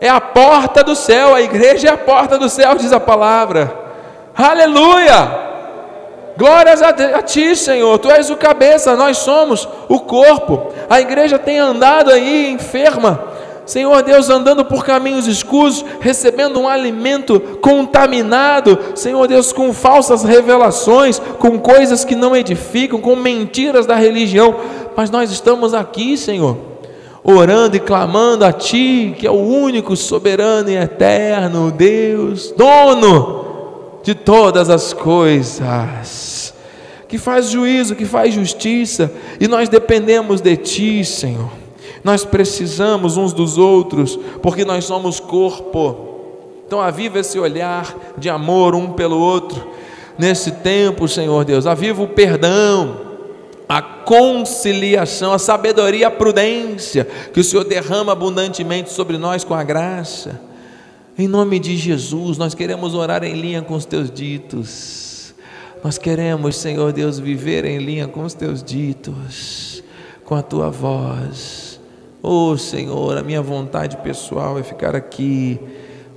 é 0.02 0.08
a 0.08 0.20
porta 0.20 0.82
do 0.82 0.96
céu, 0.96 1.32
a 1.32 1.40
igreja 1.40 1.86
é 1.86 1.92
a 1.92 1.96
porta 1.96 2.36
do 2.36 2.48
céu, 2.48 2.74
diz 2.74 2.92
a 2.92 2.98
palavra. 2.98 3.72
Aleluia! 4.36 5.52
Glórias 6.36 6.82
a, 6.82 7.22
ti, 7.22 7.54
Senhor. 7.54 7.96
Tu 8.00 8.10
és 8.10 8.28
o 8.28 8.36
cabeça, 8.36 8.96
nós 8.96 9.18
somos 9.18 9.68
o 9.88 10.00
corpo. 10.00 10.72
A 10.90 11.00
igreja 11.00 11.38
tem 11.38 11.60
andado 11.60 12.10
aí 12.10 12.50
enferma. 12.50 13.31
Senhor 13.72 14.02
Deus, 14.02 14.28
andando 14.28 14.66
por 14.66 14.84
caminhos 14.84 15.26
escuros, 15.26 15.82
recebendo 15.98 16.60
um 16.60 16.68
alimento 16.68 17.40
contaminado, 17.62 18.78
Senhor 18.94 19.26
Deus, 19.26 19.50
com 19.50 19.72
falsas 19.72 20.24
revelações, 20.24 21.18
com 21.38 21.58
coisas 21.58 22.04
que 22.04 22.14
não 22.14 22.36
edificam, 22.36 23.00
com 23.00 23.16
mentiras 23.16 23.86
da 23.86 23.94
religião, 23.94 24.56
mas 24.94 25.08
nós 25.10 25.30
estamos 25.32 25.72
aqui, 25.72 26.18
Senhor 26.18 26.58
orando 27.24 27.76
e 27.76 27.80
clamando 27.80 28.44
a 28.44 28.52
Ti, 28.52 29.14
que 29.16 29.26
é 29.26 29.30
o 29.30 29.34
único 29.34 29.96
soberano 29.96 30.68
e 30.68 30.74
eterno 30.74 31.70
Deus, 31.70 32.52
dono 32.54 34.00
de 34.02 34.12
todas 34.12 34.68
as 34.68 34.92
coisas, 34.92 36.52
que 37.08 37.16
faz 37.16 37.48
juízo, 37.48 37.94
que 37.94 38.04
faz 38.04 38.34
justiça, 38.34 39.10
e 39.40 39.46
nós 39.46 39.68
dependemos 39.68 40.40
de 40.40 40.56
Ti, 40.56 41.04
Senhor. 41.04 41.61
Nós 42.04 42.24
precisamos 42.24 43.16
uns 43.16 43.32
dos 43.32 43.58
outros, 43.58 44.18
porque 44.42 44.64
nós 44.64 44.84
somos 44.84 45.20
corpo. 45.20 46.10
Então, 46.66 46.80
aviva 46.80 47.18
esse 47.18 47.38
olhar 47.38 47.94
de 48.16 48.28
amor 48.28 48.74
um 48.74 48.92
pelo 48.92 49.18
outro 49.18 49.70
nesse 50.18 50.50
tempo, 50.50 51.06
Senhor 51.06 51.44
Deus. 51.44 51.66
Aviva 51.66 52.02
o 52.02 52.08
perdão 52.08 53.12
a 53.72 53.80
conciliação, 53.80 55.32
a 55.32 55.38
sabedoria, 55.38 56.08
a 56.08 56.10
prudência 56.10 57.06
que 57.32 57.40
o 57.40 57.44
Senhor 57.44 57.64
derrama 57.64 58.12
abundantemente 58.12 58.92
sobre 58.92 59.16
nós 59.16 59.44
com 59.44 59.54
a 59.54 59.64
graça. 59.64 60.38
Em 61.16 61.26
nome 61.26 61.58
de 61.58 61.74
Jesus, 61.78 62.36
nós 62.36 62.54
queremos 62.54 62.94
orar 62.94 63.24
em 63.24 63.34
linha 63.34 63.62
com 63.62 63.72
os 63.72 63.86
teus 63.86 64.10
ditos. 64.10 65.34
Nós 65.82 65.96
queremos, 65.96 66.56
Senhor 66.56 66.92
Deus, 66.92 67.18
viver 67.18 67.64
em 67.64 67.78
linha 67.78 68.06
com 68.06 68.24
os 68.24 68.34
teus 68.34 68.62
ditos, 68.62 69.82
com 70.22 70.34
a 70.34 70.42
tua 70.42 70.68
voz. 70.68 71.61
Oh, 72.24 72.56
Senhor, 72.56 73.18
a 73.18 73.22
minha 73.22 73.42
vontade 73.42 73.96
pessoal 73.96 74.56
é 74.56 74.62
ficar 74.62 74.94
aqui 74.94 75.58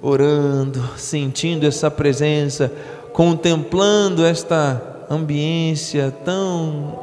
orando, 0.03 0.88
sentindo 0.97 1.66
essa 1.66 1.89
presença, 1.89 2.72
contemplando 3.12 4.24
esta 4.24 5.08
ambiência 5.10 6.14
tão 6.24 6.99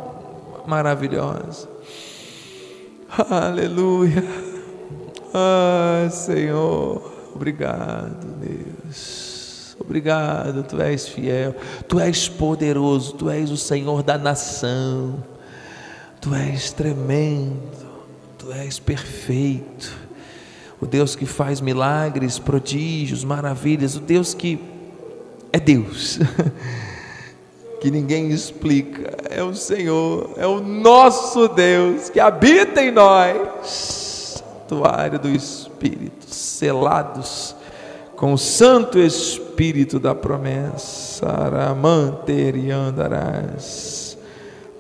maravilhosa. 0.64 1.68
Aleluia. 3.28 4.24
Ah, 5.34 6.08
Senhor, 6.08 7.02
obrigado, 7.34 8.24
Deus. 8.38 9.76
Obrigado, 9.80 10.62
tu 10.62 10.80
és 10.80 11.08
fiel, 11.08 11.56
tu 11.88 11.98
és 11.98 12.28
poderoso, 12.28 13.14
tu 13.14 13.28
és 13.28 13.50
o 13.50 13.56
Senhor 13.56 14.04
da 14.04 14.16
nação, 14.16 15.24
tu 16.20 16.32
és 16.32 16.70
tremendo, 16.70 17.81
tu 18.42 18.52
és 18.52 18.80
perfeito, 18.80 19.96
o 20.80 20.86
Deus 20.86 21.14
que 21.14 21.24
faz 21.24 21.60
milagres, 21.60 22.40
prodígios, 22.40 23.22
maravilhas, 23.22 23.94
o 23.94 24.00
Deus 24.00 24.34
que 24.34 24.58
é 25.52 25.60
Deus, 25.60 26.18
que 27.80 27.88
ninguém 27.88 28.32
explica, 28.32 29.16
é 29.30 29.44
o 29.44 29.54
Senhor, 29.54 30.34
é 30.36 30.46
o 30.46 30.60
nosso 30.60 31.46
Deus 31.46 32.10
que 32.10 32.18
habita 32.18 32.82
em 32.82 32.90
nós 32.90 34.12
santuário 34.72 35.20
do 35.20 35.28
Espírito, 35.28 36.26
selados 36.26 37.54
com 38.16 38.32
o 38.32 38.38
Santo 38.38 38.98
Espírito 38.98 40.00
da 40.00 40.16
promessa. 40.16 41.28
Aramanteriandarás. 41.28 44.11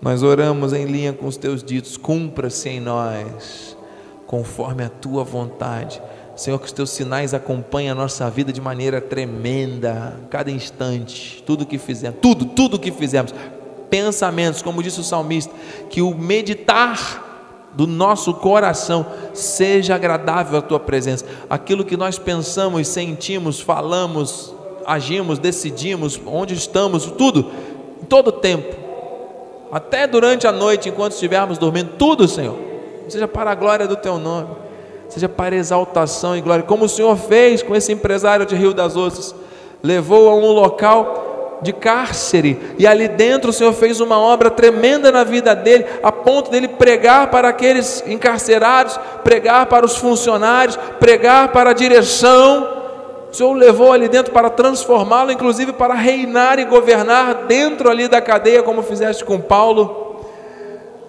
Nós 0.02 0.24
oramos 0.24 0.72
em 0.72 0.84
linha 0.84 1.12
com 1.12 1.26
os 1.26 1.36
teus 1.36 1.62
ditos, 1.62 1.96
cumpra-se 1.96 2.68
em 2.68 2.80
nós, 2.80 3.76
conforme 4.26 4.82
a 4.82 4.88
tua 4.88 5.22
vontade. 5.22 6.02
Senhor, 6.34 6.58
que 6.58 6.66
os 6.66 6.72
teus 6.72 6.90
sinais 6.90 7.32
acompanhem 7.32 7.90
a 7.90 7.94
nossa 7.94 8.28
vida 8.28 8.52
de 8.52 8.60
maneira 8.60 9.00
tremenda, 9.00 10.18
cada 10.28 10.50
instante, 10.50 11.40
tudo 11.46 11.64
que 11.64 11.78
fizemos, 11.78 12.18
tudo, 12.20 12.46
tudo 12.46 12.80
que 12.80 12.90
fizemos, 12.90 13.32
pensamentos, 13.88 14.60
como 14.60 14.82
disse 14.82 14.98
o 14.98 15.04
salmista, 15.04 15.54
que 15.88 16.02
o 16.02 16.12
meditar 16.12 17.70
do 17.72 17.86
nosso 17.86 18.34
coração 18.34 19.06
seja 19.32 19.94
agradável 19.94 20.58
a 20.58 20.62
tua 20.62 20.80
presença. 20.80 21.24
Aquilo 21.48 21.84
que 21.84 21.96
nós 21.96 22.18
pensamos, 22.18 22.88
sentimos, 22.88 23.60
falamos, 23.60 24.52
agimos, 24.84 25.38
decidimos, 25.38 26.20
onde 26.26 26.54
estamos, 26.54 27.06
tudo, 27.06 27.52
todo 28.08 28.32
tempo, 28.32 28.81
até 29.72 30.06
durante 30.06 30.46
a 30.46 30.52
noite, 30.52 30.90
enquanto 30.90 31.12
estivermos 31.12 31.56
dormindo, 31.56 31.92
tudo, 31.98 32.28
Senhor, 32.28 32.58
seja 33.08 33.26
para 33.26 33.50
a 33.50 33.54
glória 33.54 33.88
do 33.88 33.96
teu 33.96 34.18
nome, 34.18 34.48
seja 35.08 35.30
para 35.30 35.56
exaltação 35.56 36.36
e 36.36 36.42
glória, 36.42 36.62
como 36.62 36.84
o 36.84 36.88
Senhor 36.88 37.16
fez 37.16 37.62
com 37.62 37.74
esse 37.74 37.90
empresário 37.90 38.44
de 38.44 38.54
Rio 38.54 38.74
das 38.74 38.96
Ostras, 38.96 39.34
levou 39.82 40.28
a 40.28 40.34
um 40.34 40.52
local 40.52 41.60
de 41.62 41.72
cárcere, 41.72 42.60
e 42.78 42.86
ali 42.86 43.08
dentro 43.08 43.48
o 43.48 43.52
Senhor 43.52 43.72
fez 43.72 43.98
uma 43.98 44.18
obra 44.18 44.50
tremenda 44.50 45.10
na 45.10 45.24
vida 45.24 45.54
dele, 45.56 45.86
a 46.02 46.12
ponto 46.12 46.50
dele 46.50 46.68
pregar 46.68 47.30
para 47.30 47.48
aqueles 47.48 48.04
encarcerados, 48.06 49.00
pregar 49.24 49.66
para 49.66 49.86
os 49.86 49.96
funcionários, 49.96 50.76
pregar 51.00 51.48
para 51.48 51.70
a 51.70 51.74
direção. 51.74 52.81
O 53.32 53.34
Senhor 53.34 53.50
o 53.50 53.54
levou 53.54 53.90
ali 53.90 54.08
dentro 54.08 54.30
para 54.30 54.50
transformá-lo, 54.50 55.32
inclusive 55.32 55.72
para 55.72 55.94
reinar 55.94 56.58
e 56.58 56.66
governar 56.66 57.46
dentro 57.46 57.88
ali 57.88 58.06
da 58.06 58.20
cadeia, 58.20 58.62
como 58.62 58.82
fizeste 58.82 59.24
com 59.24 59.40
Paulo. 59.40 60.20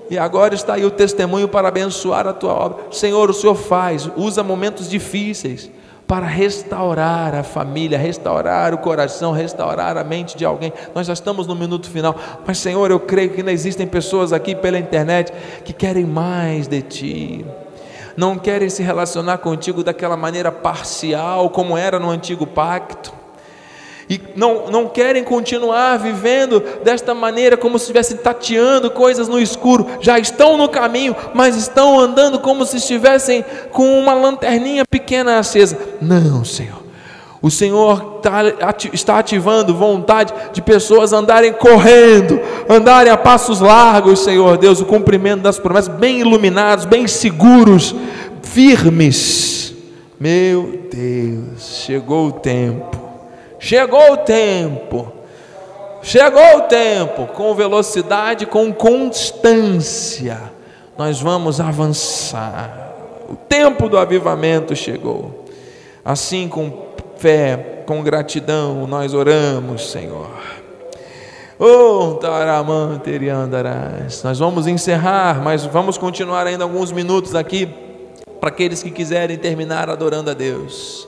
E 0.10 0.18
agora 0.18 0.56
está 0.56 0.76
aí 0.76 0.86
o 0.86 0.92
testemunho 0.92 1.50
para 1.50 1.68
abençoar 1.68 2.26
a 2.26 2.32
tua 2.32 2.54
obra. 2.54 2.86
Senhor, 2.92 3.30
o 3.30 3.34
Senhor 3.34 3.56
faz, 3.56 4.10
usa 4.16 4.42
momentos 4.42 4.90
difíceis 4.90 5.70
para 6.08 6.26
restaurar 6.26 7.36
a 7.36 7.44
família, 7.44 7.98
restaurar 7.98 8.74
o 8.74 8.78
coração, 8.78 9.34
restaurar 9.34 9.98
a 9.98 10.04
mente 10.04 10.38
de 10.38 10.46
alguém. 10.46 10.72
Nós 10.96 11.08
já 11.08 11.14
estamos 11.14 11.46
no 11.46 11.56
minuto 11.56 11.90
final, 11.90 12.16
mas 12.48 12.58
Senhor, 12.58 12.90
eu 12.90 13.02
creio 13.02 13.32
que 13.32 13.42
ainda 13.42 13.52
existem 13.52 13.86
pessoas 13.86 14.32
aqui 14.32 14.56
pela 14.56 14.80
internet 14.80 15.34
que 15.66 15.74
querem 15.74 16.06
mais 16.06 16.68
de 16.68 16.82
Ti. 16.84 17.46
Não 18.16 18.38
querem 18.38 18.70
se 18.70 18.84
relacionar 18.84 19.40
contigo 19.40 19.84
daquela 19.84 20.16
maneira 20.18 20.52
parcial, 20.52 21.50
como 21.50 21.78
era 21.78 22.00
no 22.00 22.10
antigo 22.10 22.46
pacto 22.46 23.24
e 24.10 24.20
não, 24.36 24.70
não 24.70 24.88
querem 24.88 25.24
continuar 25.24 25.98
vivendo 25.98 26.60
desta 26.84 27.14
maneira, 27.14 27.58
como 27.58 27.78
se 27.78 27.84
estivessem 27.84 28.18
tateando 28.18 28.92
coisas 28.92 29.28
no 29.28 29.40
escuro, 29.40 29.88
já 30.02 30.20
estão 30.20 30.58
no 30.58 30.70
caminho, 30.70 31.16
mas 31.34 31.56
estão 31.56 32.00
andando 32.00 32.40
como 32.40 32.66
se 32.66 32.78
estivessem 32.78 33.44
com 33.72 34.00
uma 34.00 34.14
lanterninha 34.14 34.84
pequena 34.86 35.40
acesa. 35.40 35.78
Não, 36.02 36.44
Senhor. 36.44 36.83
O 37.44 37.52
Senhor 37.52 38.22
tá 38.22 38.42
está 38.92 39.20
ativando 39.20 39.76
vontade 39.76 40.34
de 40.52 40.64
pessoas 40.64 41.14
andarem 41.14 41.54
correndo, 41.54 42.40
andarem 42.68 43.12
a 43.12 43.18
passos 43.18 43.60
largos, 43.60 44.22
Senhor 44.22 44.58
Deus, 44.58 44.82
o 44.82 44.86
cumprimento 44.86 45.42
das 45.42 45.60
promessas, 45.60 45.94
bem 45.94 46.22
iluminados, 46.22 46.86
bem 46.86 47.08
seguros, 47.08 47.94
firmes. 48.42 49.76
Meu 50.20 50.88
Deus, 50.90 51.84
chegou 51.86 52.28
o 52.28 52.32
tempo 52.32 53.04
Chegou 53.64 54.12
o 54.12 54.18
tempo. 54.18 55.10
Chegou 56.02 56.58
o 56.58 56.62
tempo, 56.64 57.28
com 57.28 57.56
velocidade, 57.56 58.46
com 58.46 58.74
constância, 58.74 60.38
nós 60.98 61.22
vamos 61.22 61.62
avançar. 61.62 62.94
O 63.30 63.38
tempo 63.38 63.88
do 63.88 63.98
avivamento 63.98 64.76
chegou. 64.76 65.46
Assim, 66.04 66.50
com 66.50 66.70
fé, 67.24 67.84
com 67.86 68.04
gratidão, 68.04 68.86
nós 68.86 69.14
oramos, 69.14 69.92
Senhor. 69.92 70.30
Oh. 71.58 72.20
Nós 74.26 74.40
vamos 74.40 74.68
encerrar, 74.68 75.42
mas 75.42 75.66
vamos 75.66 75.98
continuar 75.98 76.46
ainda 76.46 76.66
alguns 76.66 76.92
minutos 76.92 77.34
aqui 77.34 77.70
para 78.42 78.50
aqueles 78.50 78.84
que 78.84 78.92
quiserem 78.92 79.38
terminar 79.38 79.90
adorando 79.90 80.32
a 80.32 80.34
Deus. 80.34 81.08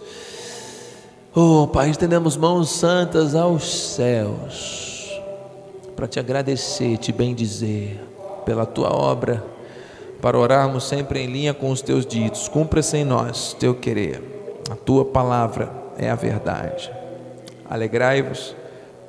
Oh, 1.36 1.68
Pai, 1.68 1.89
estendemos 1.89 2.38
mãos 2.38 2.70
santas 2.70 3.36
aos 3.36 3.66
céus 3.93 5.22
para 5.97 6.07
te 6.07 6.18
agradecer, 6.18 6.97
te 6.97 7.11
bendizer 7.11 7.99
pela 8.45 8.66
tua 8.66 8.95
obra, 8.95 9.43
para 10.22 10.39
orarmos 10.39 10.86
sempre 10.86 11.20
em 11.20 11.28
linha 11.28 11.53
com 11.53 11.70
os 11.72 11.82
teus 11.82 12.05
ditos. 12.05 12.47
Cumpra-se 12.47 12.95
em 12.95 13.03
nós 13.03 13.53
teu 13.59 13.76
querer. 13.76 14.63
A 14.72 14.76
tua 14.76 15.03
palavra 15.03 15.84
é 15.97 16.09
a 16.09 16.15
verdade. 16.15 16.91
Alegrai-vos, 17.69 18.55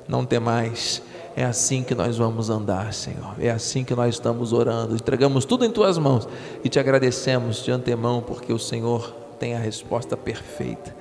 não 0.07 0.25
temais. 0.25 1.01
É 1.35 1.43
assim 1.43 1.83
que 1.83 1.93
nós 1.93 2.17
vamos 2.17 2.49
andar, 2.49 2.93
Senhor. 2.93 3.35
É 3.39 3.51
assim 3.51 3.83
que 3.83 3.93
nós 3.93 4.15
estamos 4.15 4.53
orando. 4.53 4.95
Entregamos 4.95 5.45
tudo 5.45 5.65
em 5.65 5.69
tuas 5.69 5.97
mãos 5.97 6.27
e 6.63 6.69
te 6.69 6.79
agradecemos 6.79 7.63
de 7.63 7.71
antemão 7.71 8.21
porque 8.21 8.51
o 8.51 8.57
Senhor 8.57 9.13
tem 9.39 9.55
a 9.55 9.59
resposta 9.59 10.17
perfeita. 10.17 10.95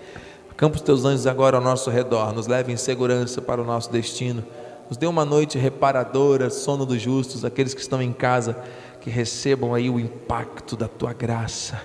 Campa 0.56 0.76
os 0.76 0.82
teus 0.82 1.04
anjos 1.04 1.26
agora 1.26 1.56
ao 1.56 1.62
nosso 1.62 1.90
redor, 1.90 2.32
nos 2.32 2.46
leve 2.46 2.72
em 2.72 2.76
segurança 2.76 3.42
para 3.42 3.60
o 3.60 3.64
nosso 3.64 3.90
destino. 3.90 4.42
Nos 4.88 4.96
dê 4.96 5.06
uma 5.06 5.24
noite 5.24 5.58
reparadora, 5.58 6.48
sono 6.48 6.86
dos 6.86 7.00
justos, 7.02 7.44
aqueles 7.44 7.74
que 7.74 7.80
estão 7.80 8.00
em 8.00 8.12
casa, 8.12 8.56
que 9.00 9.10
recebam 9.10 9.74
aí 9.74 9.90
o 9.90 9.98
impacto 10.00 10.76
da 10.76 10.88
tua 10.88 11.12
graça, 11.12 11.80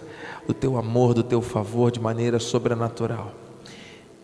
do 0.47 0.53
teu 0.53 0.77
amor, 0.77 1.13
do 1.13 1.23
teu 1.23 1.41
favor 1.41 1.91
de 1.91 1.99
maneira 1.99 2.39
sobrenatural. 2.39 3.40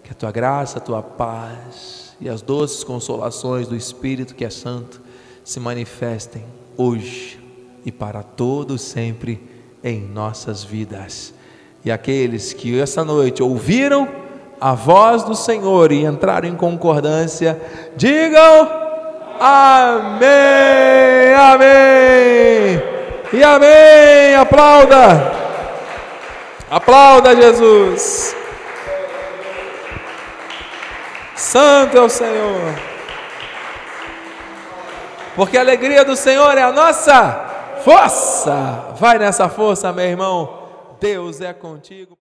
Que 0.07 0.13
a 0.13 0.15
tua 0.15 0.31
graça, 0.31 0.77
a 0.77 0.81
tua 0.81 1.03
paz 1.03 2.15
e 2.21 2.29
as 2.29 2.41
doces 2.41 2.81
consolações 2.81 3.67
do 3.67 3.75
Espírito 3.75 4.33
que 4.33 4.45
é 4.45 4.49
santo 4.49 5.01
se 5.43 5.59
manifestem 5.59 6.45
hoje 6.77 7.37
e 7.85 7.91
para 7.91 8.23
todos 8.23 8.81
sempre 8.81 9.37
em 9.83 9.99
nossas 9.99 10.63
vidas. 10.63 11.33
E 11.83 11.91
aqueles 11.91 12.53
que 12.53 12.79
essa 12.79 13.03
noite 13.03 13.43
ouviram 13.43 14.07
a 14.61 14.73
voz 14.73 15.23
do 15.23 15.35
Senhor 15.35 15.91
e 15.91 16.05
entraram 16.05 16.47
em 16.47 16.55
concordância, 16.55 17.59
digam 17.97 18.69
amém, 19.41 21.33
amém 21.37 22.81
e 23.33 23.43
amém. 23.43 24.35
Aplauda, 24.35 25.33
aplauda 26.71 27.35
Jesus. 27.35 28.46
Santo 31.37 31.97
é 31.97 32.01
o 32.01 32.09
Senhor, 32.09 32.73
porque 35.35 35.57
a 35.57 35.61
alegria 35.61 36.03
do 36.03 36.15
Senhor 36.15 36.57
é 36.57 36.63
a 36.63 36.71
nossa 36.71 37.77
força. 37.83 38.93
Vai 38.99 39.19
nessa 39.19 39.47
força, 39.47 39.93
meu 39.93 40.05
irmão. 40.05 40.67
Deus 40.99 41.39
é 41.39 41.53
contigo. 41.53 42.15